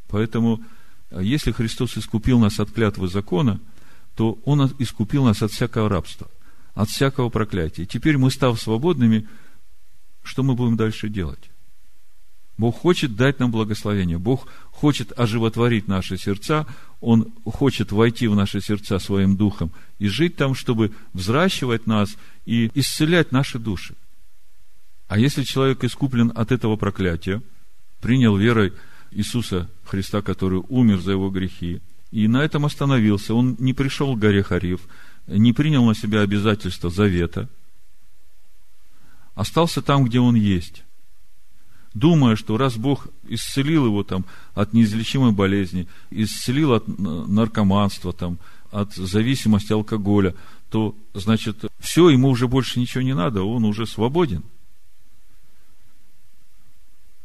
Поэтому, 0.09 0.61
э, 1.11 1.21
если 1.23 1.53
Христос 1.53 1.97
искупил 1.97 2.41
нас 2.41 2.59
от 2.59 2.73
клятвы 2.73 3.07
закона, 3.07 3.61
то 4.17 4.41
Он 4.45 4.67
искупил 4.81 5.25
нас 5.25 5.41
от 5.41 5.53
всякого 5.53 5.89
рабства, 5.89 6.29
от 6.75 6.89
всякого 6.89 7.29
проклятия. 7.29 7.87
Теперь 7.87 8.19
мы, 8.19 8.33
став 8.33 8.61
свободными, 8.61 9.29
что 10.25 10.43
мы 10.43 10.55
будем 10.57 10.77
дальше 10.77 11.09
делать? 11.09 11.52
Бог 12.59 12.79
хочет 12.79 13.17
дать 13.17 13.39
нам 13.39 13.51
благословение. 13.51 14.19
Бог 14.19 14.47
хочет 14.71 15.19
оживотворить 15.19 15.89
наши 15.89 16.17
сердца. 16.19 16.67
Он 17.01 17.33
хочет 17.45 17.93
войти 17.93 18.29
в 18.29 18.37
наши 18.37 18.61
сердца 18.61 18.99
своим 18.99 19.37
духом 19.37 19.73
и 19.99 20.07
жить 20.09 20.37
там, 20.37 20.55
чтобы 20.55 20.93
взращивать 21.13 21.87
нас 21.87 22.17
и 22.45 22.71
исцелять 22.75 23.33
наши 23.33 23.59
души. 23.59 23.95
А 25.09 25.19
если 25.19 25.43
человек 25.43 25.83
искуплен 25.85 26.33
от 26.35 26.53
этого 26.53 26.77
проклятия, 26.77 27.43
принял 28.01 28.37
верой 28.37 28.73
Иисуса 29.11 29.69
Христа, 29.85 30.23
который 30.23 30.63
умер 30.69 31.01
за 31.01 31.13
его 31.13 31.31
грехи, 31.31 31.81
и 32.11 32.29
на 32.29 32.43
этом 32.43 32.65
остановился, 32.67 33.35
он 33.35 33.57
не 33.59 33.73
пришел 33.73 34.15
к 34.15 34.19
горе 34.19 34.43
Хариф, 34.43 34.81
не 35.27 35.53
принял 35.53 35.85
на 35.85 35.95
себя 35.95 36.21
обязательства 36.21 36.91
завета, 36.91 37.49
остался 39.35 39.83
там, 39.83 40.05
где 40.05 40.21
он 40.21 40.35
есть, 40.35 40.85
думая, 41.95 42.37
что 42.37 42.57
раз 42.57 42.77
Бог 42.77 43.07
исцелил 43.29 43.87
его 43.87 44.03
там 44.03 44.25
от 44.55 44.73
неизлечимой 44.73 45.33
болезни, 45.33 45.89
исцелил 46.11 46.73
от 46.73 46.87
наркоманства, 46.89 48.13
там, 48.13 48.39
от 48.71 48.95
зависимости 48.95 49.73
алкоголя, 49.73 50.35
то, 50.71 50.95
значит, 51.13 51.65
все, 51.79 52.09
ему 52.09 52.29
уже 52.31 52.49
больше 52.49 52.81
ничего 52.81 53.03
не 53.03 53.15
надо, 53.15 53.43
он 53.43 53.65
уже 53.65 53.87
свободен. 53.87 54.43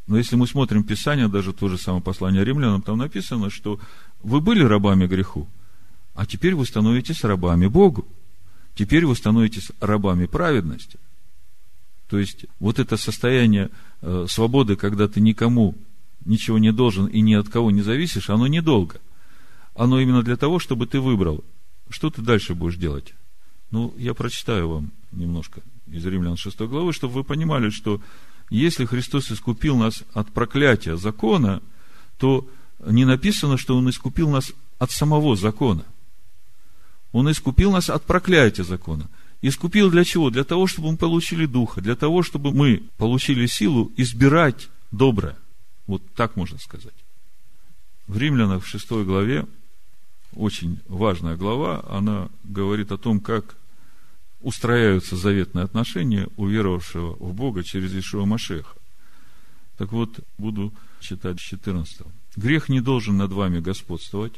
Но 0.08 0.18
если 0.18 0.36
мы 0.36 0.48
смотрим 0.48 0.84
Писание, 0.84 1.28
даже 1.28 1.54
то 1.54 1.68
же 1.68 1.78
самое 1.78 2.02
послание 2.02 2.44
римлянам, 2.44 2.82
там 2.82 2.98
написано, 2.98 3.50
что 3.50 3.80
вы 4.24 4.40
были 4.40 4.64
рабами 4.64 5.06
греху, 5.06 5.48
а 6.16 6.26
теперь 6.26 6.56
вы 6.56 6.66
становитесь 6.66 7.24
рабами 7.24 7.68
Богу. 7.68 8.08
Теперь 8.74 9.06
вы 9.06 9.16
становитесь 9.16 9.72
рабами 9.80 10.26
праведности. 10.26 11.00
То 12.10 12.20
есть, 12.20 12.46
вот 12.60 12.80
это 12.80 12.98
состояние 12.98 13.70
э, 14.02 14.26
свободы, 14.30 14.76
когда 14.76 15.08
ты 15.08 15.20
никому 15.20 15.76
ничего 16.26 16.58
не 16.58 16.72
должен 16.72 17.08
и 17.08 17.22
ни 17.22 17.34
от 17.34 17.50
кого 17.50 17.72
не 17.72 17.82
зависишь, 17.82 18.30
оно 18.30 18.48
недолго. 18.48 19.00
Оно 19.76 20.00
именно 20.00 20.24
для 20.24 20.38
того, 20.38 20.60
чтобы 20.60 20.88
ты 20.88 21.00
выбрал, 21.00 21.44
что 21.90 22.10
ты 22.10 22.22
дальше 22.22 22.56
будешь 22.56 22.78
делать. 22.78 23.14
Ну, 23.72 23.94
я 23.98 24.14
прочитаю 24.14 24.70
вам 24.70 24.92
немножко 25.12 25.62
из 25.88 26.06
Римлян 26.06 26.38
6 26.38 26.60
главы, 26.62 26.94
чтобы 26.94 27.16
вы 27.16 27.24
понимали, 27.24 27.70
что 27.70 28.02
если 28.50 28.86
Христос 28.86 29.32
искупил 29.32 29.78
нас 29.78 30.04
от 30.14 30.32
проклятия 30.32 30.96
закона, 30.96 31.62
то 32.18 32.48
не 32.86 33.06
написано, 33.06 33.58
что 33.58 33.78
Он 33.78 33.90
искупил 33.90 34.30
нас 34.30 34.54
от 34.80 34.92
самого 34.92 35.36
закона. 35.36 35.84
Он 37.12 37.30
искупил 37.32 37.72
нас 37.72 37.90
от 37.90 38.04
проклятия 38.04 38.64
закона. 38.64 39.10
Искупил 39.42 39.92
для 39.92 40.04
чего? 40.04 40.30
Для 40.30 40.44
того, 40.44 40.68
чтобы 40.68 40.92
мы 40.92 40.98
получили 40.98 41.46
Духа, 41.46 41.82
для 41.82 41.96
того, 41.96 42.24
чтобы 42.24 42.52
мы 42.52 42.84
получили 42.98 43.46
силу 43.46 43.92
избирать 43.96 44.70
доброе. 44.92 45.38
Вот 45.86 46.02
так 46.16 46.36
можно 46.36 46.58
сказать. 46.58 46.94
В 48.08 48.18
Римлянах 48.18 48.64
в 48.64 48.68
6 48.68 48.90
главе, 49.06 49.46
очень 50.34 50.80
важная 50.88 51.36
глава, 51.36 51.84
она 51.90 52.30
говорит 52.44 52.92
о 52.92 52.98
том, 52.98 53.20
как 53.20 53.56
устрояются 54.42 55.16
заветные 55.16 55.66
отношения 55.66 56.28
у 56.38 56.48
веровавшего 56.48 57.16
в 57.20 57.34
Бога 57.34 57.64
через 57.64 57.94
Ишуа 57.94 58.26
Машеха. 58.26 58.76
Так 59.78 59.92
вот, 59.92 60.20
буду 60.38 60.74
читать 61.00 61.40
14. 61.40 62.02
Грех 62.36 62.70
не 62.70 62.82
должен 62.82 63.18
над 63.18 63.32
вами 63.32 63.60
господствовать, 63.60 64.34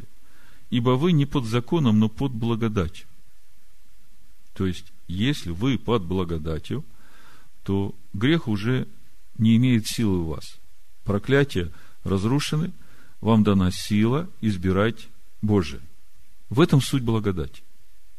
ибо 0.70 0.91
вы 0.91 1.12
не 1.12 1.26
под 1.26 1.45
законом, 1.45 2.00
но 2.00 2.10
под 2.10 2.32
благодатью. 2.32 3.08
То 4.60 4.66
есть, 4.66 4.91
если 5.07 5.51
вы 5.51 5.78
под 5.78 6.03
благодатью, 6.03 6.84
то 7.64 7.95
грех 8.14 8.49
уже 8.49 8.89
не 9.38 9.55
имеет 9.55 9.88
силы 9.88 10.18
у 10.18 10.26
вас. 10.26 10.43
Проклятие 11.05 11.72
разрушены, 12.03 12.74
вам 13.22 13.45
дана 13.45 13.72
сила 13.72 14.30
избирать 14.41 15.07
Божие. 15.41 15.80
В 16.49 16.60
этом 16.60 16.82
суть 16.82 17.03
благодати. 17.03 17.64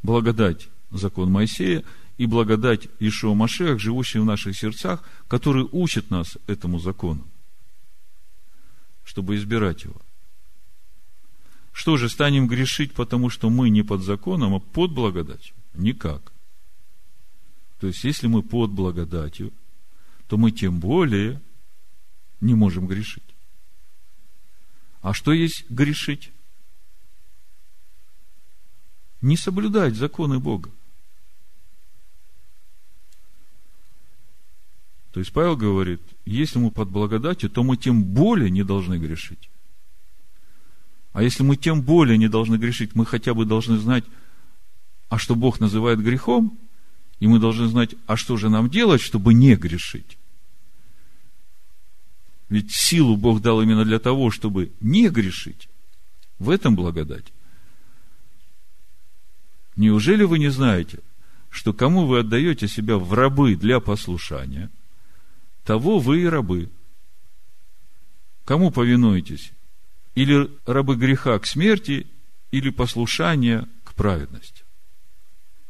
Благодать– 0.02 0.70
закон 0.90 1.30
Моисея, 1.30 1.84
и 2.16 2.24
благодать 2.24 2.88
Ишуа 3.00 3.34
Машех, 3.34 3.78
живущий 3.78 4.18
в 4.18 4.24
наших 4.24 4.56
сердцах, 4.56 5.04
который 5.28 5.68
учит 5.70 6.08
нас 6.08 6.38
этому 6.46 6.78
закону, 6.78 7.26
чтобы 9.04 9.36
избирать 9.36 9.84
его. 9.84 10.00
Что 11.74 11.98
же, 11.98 12.08
станем 12.08 12.48
грешить, 12.48 12.94
потому 12.94 13.28
что 13.28 13.50
мы 13.50 13.68
не 13.68 13.82
под 13.82 14.00
законом, 14.00 14.54
а 14.54 14.58
под 14.58 14.92
благодатью? 14.92 15.54
Никак. 15.74 16.32
То 17.78 17.86
есть, 17.86 18.04
если 18.04 18.26
мы 18.26 18.42
под 18.42 18.70
благодатью, 18.70 19.52
то 20.26 20.36
мы 20.36 20.50
тем 20.50 20.78
более 20.78 21.40
не 22.40 22.54
можем 22.54 22.86
грешить. 22.86 23.22
А 25.00 25.14
что 25.14 25.32
есть 25.32 25.68
грешить? 25.70 26.30
Не 29.22 29.36
соблюдать 29.36 29.96
законы 29.96 30.38
Бога. 30.38 30.70
То 35.12 35.20
есть 35.20 35.32
Павел 35.32 35.56
говорит, 35.56 36.00
если 36.24 36.58
мы 36.58 36.70
под 36.70 36.88
благодатью, 36.90 37.50
то 37.50 37.62
мы 37.62 37.76
тем 37.76 38.04
более 38.04 38.50
не 38.50 38.62
должны 38.62 38.96
грешить. 38.96 39.50
А 41.12 41.22
если 41.22 41.42
мы 41.42 41.56
тем 41.56 41.82
более 41.82 42.16
не 42.16 42.28
должны 42.28 42.56
грешить, 42.56 42.94
мы 42.94 43.04
хотя 43.04 43.34
бы 43.34 43.44
должны 43.44 43.78
знать, 43.78 44.04
а 45.10 45.18
что 45.18 45.34
Бог 45.34 45.60
называет 45.60 46.02
грехом, 46.02 46.58
и 47.18 47.26
мы 47.26 47.38
должны 47.38 47.68
знать, 47.68 47.94
а 48.06 48.16
что 48.16 48.38
же 48.38 48.48
нам 48.48 48.70
делать, 48.70 49.02
чтобы 49.02 49.34
не 49.34 49.54
грешить. 49.54 50.16
Ведь 52.48 52.72
силу 52.72 53.18
Бог 53.18 53.42
дал 53.42 53.60
именно 53.60 53.84
для 53.84 53.98
того, 53.98 54.30
чтобы 54.30 54.72
не 54.80 55.10
грешить. 55.10 55.68
В 56.38 56.48
этом 56.48 56.74
благодать. 56.74 57.26
Неужели 59.76 60.24
вы 60.24 60.38
не 60.38 60.48
знаете, 60.48 61.00
что 61.50 61.74
кому 61.74 62.06
вы 62.06 62.20
отдаете 62.20 62.66
себя 62.66 62.96
в 62.96 63.12
рабы 63.12 63.56
для 63.56 63.80
послушания– 63.80 64.70
того 65.64 65.98
вы 66.00 66.22
и 66.22 66.26
рабы. 66.26 66.68
Кому 68.44 68.70
повинуетесь? 68.70 69.52
Или 70.14 70.50
рабы 70.66 70.96
греха 70.96 71.38
к 71.38 71.46
смерти, 71.46 72.06
или 72.50 72.70
послушания 72.70 73.68
к 73.84 73.94
праведности. 73.94 74.64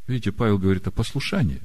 Видите, 0.07 0.32
Павел 0.32 0.59
говорит 0.59 0.86
о 0.86 0.90
послушании. 0.90 1.62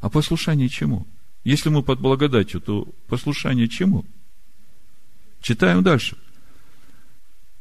А 0.00 0.08
послушание 0.08 0.68
чему? 0.68 1.06
Если 1.44 1.68
мы 1.68 1.82
под 1.82 2.00
благодатью, 2.00 2.60
то 2.60 2.88
послушание 3.08 3.68
чему? 3.68 4.04
Читаем 5.40 5.82
дальше. 5.82 6.16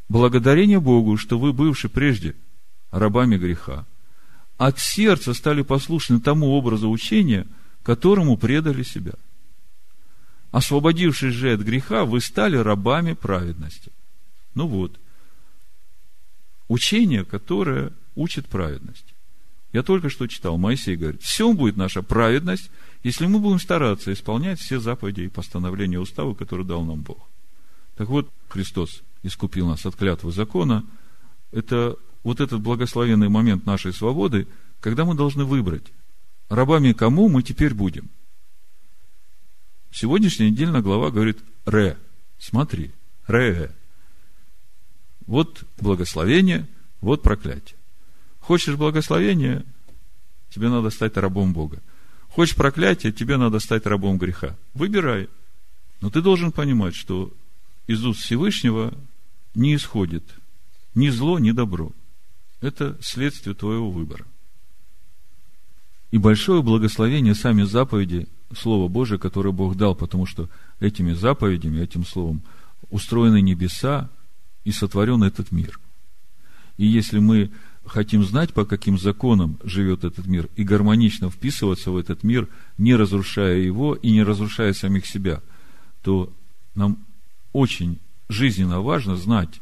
Благодарение 0.08 0.80
Богу, 0.80 1.18
что 1.18 1.40
вы, 1.40 1.54
бывши 1.54 1.90
прежде 1.90 2.36
рабами 2.92 3.38
греха, 3.38 3.86
от 4.58 4.80
сердца 4.80 5.34
стали 5.34 5.62
послушны 5.62 6.20
тому 6.20 6.50
образу 6.50 6.90
учения, 6.90 7.48
которому 7.84 8.38
предали 8.38 8.84
себя– 8.84 9.14
Освободившись 10.52 11.34
же 11.34 11.54
от 11.54 11.62
греха, 11.62 12.04
вы 12.04 12.20
стали 12.20 12.58
рабами 12.58 13.14
праведности. 13.14 13.92
Ну 14.54 14.68
вот, 14.68 15.00
учение, 16.68 17.24
которое 17.24 17.94
учит 18.16 18.48
праведность. 18.48 19.11
Я 19.72 19.84
только 19.84 20.10
что 20.10 20.28
читал, 20.28 20.58
Моисей 20.58 20.96
говорит, 20.96 21.22
все 21.22 21.54
будет 21.54 21.78
наша 21.78 22.02
праведность, 22.02 22.70
если 23.04 23.26
мы 23.26 23.40
будем 23.40 23.60
стараться 23.60 24.12
исполнять 24.12 24.60
все 24.60 24.80
заповеди 24.80 25.22
и 25.22 25.28
постановления 25.30 26.00
устава, 26.00 26.34
которые 26.34 26.68
дал 26.68 26.84
нам 26.84 27.02
Бог. 27.02 27.30
Так 27.96 28.10
вот, 28.10 28.30
Христос 28.50 29.02
искупил 29.24 29.68
нас 29.68 29.86
от 29.86 29.96
клятвы 29.96 30.32
закона. 30.32 30.84
Это 31.52 31.96
вот 32.24 32.42
этот 32.42 32.62
благословенный 32.62 33.30
момент 33.30 33.66
нашей 33.66 33.94
свободы, 33.94 34.48
когда 34.80 35.06
мы 35.06 35.16
должны 35.16 35.46
выбрать, 35.46 35.86
рабами 36.50 36.92
кому 36.92 37.30
мы 37.30 37.44
теперь 37.44 37.74
будем– 37.74 38.10
Сегодняшняя 39.92 40.50
недельная 40.50 40.82
глава 40.82 41.12
говорит 41.12 41.40
«ре». 41.66 41.98
Смотри, 42.40 42.92
«ре». 43.28 43.72
Вот 45.28 45.64
благословение, 45.80 46.68
вот 47.02 47.22
проклятие. 47.22 47.78
Хочешь 48.52 48.76
благословение, 48.76 49.64
тебе 50.50 50.68
надо 50.68 50.90
стать 50.90 51.16
рабом 51.16 51.54
Бога. 51.54 51.82
Хочешь 52.28 52.54
проклятие, 52.54 53.14
тебе 53.14 53.38
надо 53.38 53.60
стать 53.62 53.86
рабом 53.86 54.18
греха. 54.18 54.58
Выбирай. 54.74 55.30
Но 56.02 56.10
ты 56.10 56.22
должен 56.22 56.52
понимать, 56.52 56.94
что 56.94 57.32
из 57.88 58.04
уст 58.04 58.20
Всевышнего 58.20 58.94
не 59.56 59.74
исходит 59.74 60.26
ни 60.96 61.08
зло, 61.08 61.40
ни 61.40 61.52
добро. 61.52 61.94
Это 62.60 62.98
следствие 63.00 63.56
твоего 63.56 63.90
выбора. 63.90 64.26
И 66.12 66.18
большое 66.18 66.62
благословение 66.62 67.36
сами 67.36 67.64
заповеди 67.64 68.28
Слово 68.54 68.90
Божие, 68.90 69.18
которое 69.18 69.54
Бог 69.54 69.78
дал, 69.78 69.96
потому 69.96 70.26
что 70.26 70.50
этими 70.82 71.14
заповедями, 71.14 71.80
этим 71.80 72.06
Словом 72.06 72.42
устроены 72.90 73.40
небеса 73.40 74.10
и 74.66 74.74
сотворен 74.74 75.24
этот 75.24 75.54
мир. 75.54 75.80
И 76.76 76.86
если 76.86 77.20
мы 77.20 77.50
хотим 77.86 78.24
знать, 78.24 78.54
по 78.54 78.66
каким 78.66 78.98
законам 78.98 79.58
живет 79.64 80.04
этот 80.04 80.28
мир, 80.28 80.50
и 80.56 80.64
гармонично 80.64 81.30
вписываться 81.30 81.92
в 81.92 81.98
этот 81.98 82.24
мир, 82.24 82.48
не 82.78 82.96
разрушая 82.96 83.58
его 83.58 83.96
и 83.96 84.12
не 84.12 84.24
разрушая 84.24 84.74
самих 84.74 85.06
себя, 85.06 85.42
то 86.04 86.32
нам 86.76 87.06
очень 87.54 88.00
жизненно 88.30 88.82
важно 88.82 89.16
знать 89.16 89.62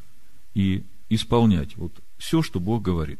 и 0.53 0.84
исполнять 1.09 1.76
вот 1.78 1.93
все, 2.17 2.41
что 2.41 2.59
Бог 2.59 2.84
говорит. 2.84 3.20